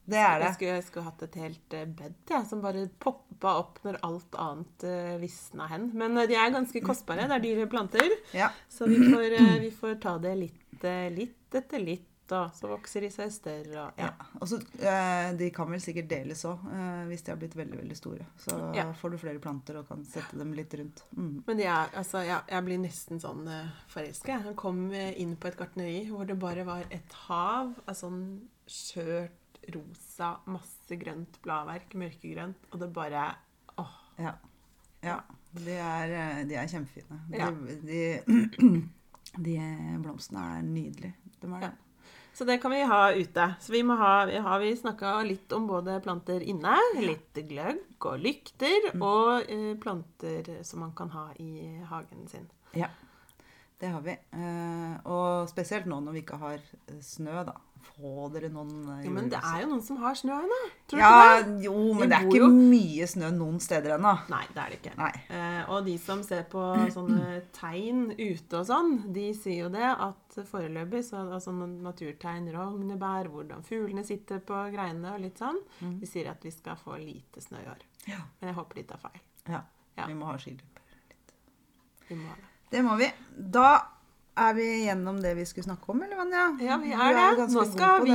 Det 0.03 0.19
er 0.19 0.39
det. 0.39 0.47
Jeg 0.49 0.55
skulle, 0.57 0.77
jeg 0.77 0.85
skulle 0.87 1.05
hatt 1.07 1.21
et 1.23 1.35
helt 1.39 1.75
eh, 1.77 1.85
bed 1.87 2.15
ja, 2.31 2.41
som 2.47 2.63
bare 2.63 2.83
poppa 3.01 3.53
opp 3.61 3.79
når 3.85 4.01
alt 4.03 4.35
annet 4.39 4.85
uh, 4.87 5.13
visna 5.21 5.67
hen. 5.71 5.89
Men 5.95 6.17
eh, 6.19 6.27
de 6.27 6.35
er 6.35 6.51
ganske 6.51 6.81
kostbare. 6.83 7.27
Det 7.29 7.37
er 7.37 7.45
dyre 7.45 7.67
planter. 7.71 8.11
Ja. 8.35 8.51
Så 8.71 8.89
vi 8.91 8.99
får, 8.99 9.37
uh, 9.39 9.55
vi 9.63 9.71
får 9.71 9.95
ta 10.03 10.17
det 10.23 10.33
litt, 10.41 10.83
eh, 10.83 11.07
litt 11.13 11.55
etter 11.55 11.79
litt, 11.79 12.09
og 12.31 12.53
så 12.55 12.69
vokser 12.71 13.01
de 13.01 13.09
seg 13.11 13.31
større. 13.35 13.73
Ja. 13.73 13.89
ja. 13.99 14.11
Og 14.39 14.47
så, 14.47 14.59
eh, 14.79 15.33
De 15.37 15.49
kan 15.51 15.69
vel 15.69 15.81
sikkert 15.83 16.07
deles 16.09 16.45
òg, 16.47 16.63
hvis 17.09 17.21
de 17.25 17.31
har 17.33 17.37
blitt 17.41 17.55
veldig 17.55 17.77
veldig 17.81 17.97
store. 17.97 18.25
Så 18.37 18.55
Ja. 18.75 18.87
får 18.93 19.11
du 19.11 19.17
flere 19.17 19.39
planter 19.39 19.77
og 19.77 19.87
kan 19.87 20.05
sette 20.05 20.37
dem 20.37 20.53
litt 20.53 20.73
rundt. 20.73 21.03
Mm. 21.17 21.43
Men 21.47 21.59
er, 21.59 21.89
altså, 21.93 22.23
jeg, 22.23 22.41
jeg 22.49 22.63
blir 22.65 22.79
nesten 22.79 23.19
sånn 23.19 23.47
uh, 23.47 23.69
forelska. 23.87 24.39
Han 24.47 24.55
kom 24.55 24.91
eh, 24.91 25.13
inn 25.21 25.35
på 25.35 25.47
et 25.47 25.57
gartneri 25.57 26.07
hvor 26.09 26.25
det 26.25 26.39
bare 26.39 26.63
var 26.65 26.85
et 26.89 27.13
hav 27.27 27.73
av 27.85 27.95
sånn 27.95 28.23
skjørt, 28.67 29.31
rosa, 29.73 30.37
masse 30.51 30.95
grønt 30.99 31.37
bladverk, 31.43 31.93
mørkegrønt, 31.95 32.65
og 32.73 32.79
det 32.81 32.89
bare 32.93 33.29
Åh. 33.79 33.93
Ja. 34.19 34.33
ja. 35.03 35.21
De 35.53 35.71
er, 35.77 36.11
eh, 36.17 36.43
de 36.49 36.55
er 36.55 36.67
kjempefine. 36.67 37.19
Ja. 37.31 37.49
De, 37.51 38.01
de, 38.27 38.73
de 39.37 39.55
blomstene 40.03 40.43
er 40.57 40.65
nydelige. 40.65 41.13
De 41.41 41.47
er 41.53 41.59
det. 41.67 41.71
Så 42.33 42.45
det 42.49 42.57
kan 42.63 42.71
vi 42.73 42.81
ha 42.89 43.11
ute. 43.13 43.43
Så 43.61 43.71
vi 43.75 43.83
må 43.85 43.93
ha, 43.99 44.25
vi 44.25 44.39
har 44.41 44.59
vi 44.63 44.71
snakka 44.77 45.19
litt 45.27 45.51
om 45.53 45.67
både 45.69 45.99
planter 46.01 46.41
inne, 46.41 46.75
litt 46.97 47.37
gløgg 47.45 48.07
og 48.09 48.19
lykter, 48.23 48.89
og 48.97 49.45
uh, 49.51 49.73
planter 49.83 50.49
som 50.65 50.81
man 50.81 50.95
kan 50.97 51.11
ha 51.13 51.27
i 51.39 51.77
hagen 51.91 52.25
sin. 52.31 52.47
Ja, 52.73 52.89
det 53.79 53.91
har 53.93 54.01
vi. 54.01 54.15
Uh, 54.33 54.95
og 55.05 55.45
spesielt 55.51 55.85
nå 55.85 55.99
når 56.01 56.17
vi 56.17 56.23
ikke 56.25 56.41
har 56.41 56.57
eh, 56.57 56.97
snø, 57.05 57.43
da. 57.45 57.53
Få 57.83 58.29
dere 58.31 58.47
noen 58.49 58.85
uh, 58.87 58.99
Ja, 59.03 59.11
men 59.11 59.27
det 59.29 59.37
er 59.43 59.57
jo 59.65 59.69
noen 59.73 59.81
som 59.83 59.97
har 59.99 60.15
snø 60.15 60.33
ennå. 60.39 60.59
Tror 60.87 60.97
du 60.97 61.03
Ja, 61.03 61.09
ikke 61.35 61.49
det? 61.49 61.63
jo, 61.65 61.73
men 61.99 62.09
det 62.09 62.17
er 62.17 62.27
ikke 62.29 62.39
jo- 62.39 62.51
mye 62.73 63.07
snø 63.11 63.29
noen 63.35 63.59
steder 63.61 63.97
ennå. 63.97 64.13
Nei, 64.31 64.43
det 64.55 64.61
er 64.63 64.71
det 64.71 64.79
ikke. 64.79 65.09
Eh, 65.37 65.61
og 65.69 65.85
de 65.85 65.97
som 65.99 66.23
ser 66.25 66.45
på 66.49 66.63
sånne 66.95 67.41
tegn 67.59 68.05
ute 68.15 68.61
og 68.61 68.65
sånn, 68.71 68.95
de 69.13 69.27
sier 69.35 69.65
jo 69.67 69.69
det 69.75 69.83
at 69.91 70.22
foreløpig 70.47 71.03
så 71.05 71.21
altså 71.37 71.53
naturtegn, 71.53 72.49
rognebær, 72.55 73.29
hvordan 73.33 73.63
fuglene 73.67 74.05
sitter 74.07 74.41
på 74.43 74.65
greinene 74.73 75.13
og 75.13 75.23
litt 75.23 75.41
sånn, 75.41 75.61
vi 76.01 76.09
sier 76.09 76.31
at 76.33 76.45
vi 76.45 76.53
skal 76.53 76.79
få 76.81 76.97
lite 77.01 77.43
snø 77.43 77.61
i 77.61 77.71
år. 77.71 77.87
Ja. 78.09 78.23
Men 78.39 78.51
jeg 78.51 78.59
håper 78.59 78.81
de 78.81 78.87
tar 78.89 79.03
feil. 79.05 79.21
Ja. 79.47 79.63
Ja. 79.97 80.09
Vi 80.09 80.17
må 80.17 80.31
ha 80.31 80.37
skiløper. 80.41 80.81
Vi 82.09 82.17
må 82.17 82.31
ha 82.31 82.39
det. 82.39 82.49
Det 82.73 82.81
må 82.81 82.95
vi. 82.97 83.11
Da 83.53 83.67
er 84.35 84.53
vi 84.57 84.63
gjennom 84.85 85.21
det 85.21 85.35
vi 85.37 85.45
skulle 85.45 85.63
snakke 85.63 85.91
om, 85.91 86.03
eller 86.03 86.15
Vanja? 86.17 86.57
Ja, 86.65 86.77
vi 86.81 86.91
er, 86.93 87.13
er 87.13 87.35
det. 87.37 87.53
Nå 87.53 87.65
skal 87.69 88.03
vi, 88.07 88.13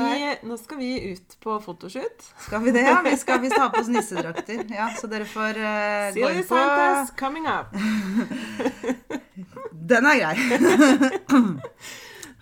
nå 0.51 0.57
skal 0.59 0.79
vi 0.81 1.13
ut 1.13 1.37
på 1.45 1.61
fotoshoot. 1.63 2.25
Skal 2.47 2.63
vi 2.65 2.71
det, 2.75 2.83
ja? 2.89 2.97
Vi 3.07 3.17
skal 3.21 3.39
ha 3.55 3.69
på 3.71 3.81
oss 3.85 3.91
nissedrakter. 3.95 4.65
Ja, 4.75 4.87
så 4.99 5.07
dere 5.11 5.27
får 5.29 5.55
uh, 5.63 5.69
gå 6.17 6.19
Silly 6.19 6.39
inn 6.43 6.49
på 6.49 6.57
Santas 6.59 7.11
coming 7.19 7.47
up. 7.47 7.69
Den 9.89 10.05
er 10.11 10.17
grei. 10.25 10.37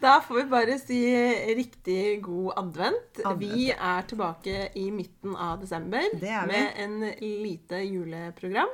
Da 0.00 0.20
får 0.20 0.34
vi 0.34 0.44
bare 0.44 0.78
si 0.78 1.16
riktig 1.56 2.22
god 2.22 2.52
advent. 2.56 3.20
Advent. 3.24 3.52
Vi 3.56 3.70
er 3.72 4.02
tilbake 4.08 4.68
i 4.74 4.90
midten 4.92 5.36
av 5.36 5.60
desember 5.60 6.02
er 6.20 6.46
med 6.46 6.70
en 6.84 7.00
lite 7.20 7.76
juleprogram. 7.80 8.68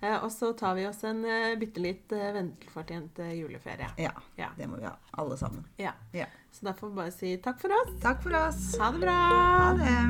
Eh, 0.00 0.24
og 0.24 0.32
så 0.32 0.52
tar 0.52 0.74
vi 0.76 0.86
oss 0.88 1.04
en 1.08 1.24
uh, 1.24 1.54
bitte 1.60 1.80
litt 1.80 2.12
eh, 2.12 2.36
eh, 2.36 3.34
juleferie. 3.40 3.88
Ja, 3.96 4.10
Ja. 4.36 4.48
det 4.56 4.66
må 4.68 4.76
vi 4.76 4.84
ha. 4.84 4.96
Alle 5.12 5.36
sammen. 5.36 5.64
ja. 5.76 5.92
Ja. 6.12 6.26
Så 6.52 6.64
da 6.66 6.72
får 6.74 6.88
vi 6.88 6.94
bare 6.96 7.10
si 7.14 7.36
takk 7.38 7.60
for 7.62 7.70
oss. 7.72 8.00
Takk 8.02 8.22
for 8.22 8.34
oss. 8.34 8.76
Ha 8.80 8.90
det 8.90 9.00
bra! 9.00 9.12
Ha 9.60 9.72
det. 9.78 10.00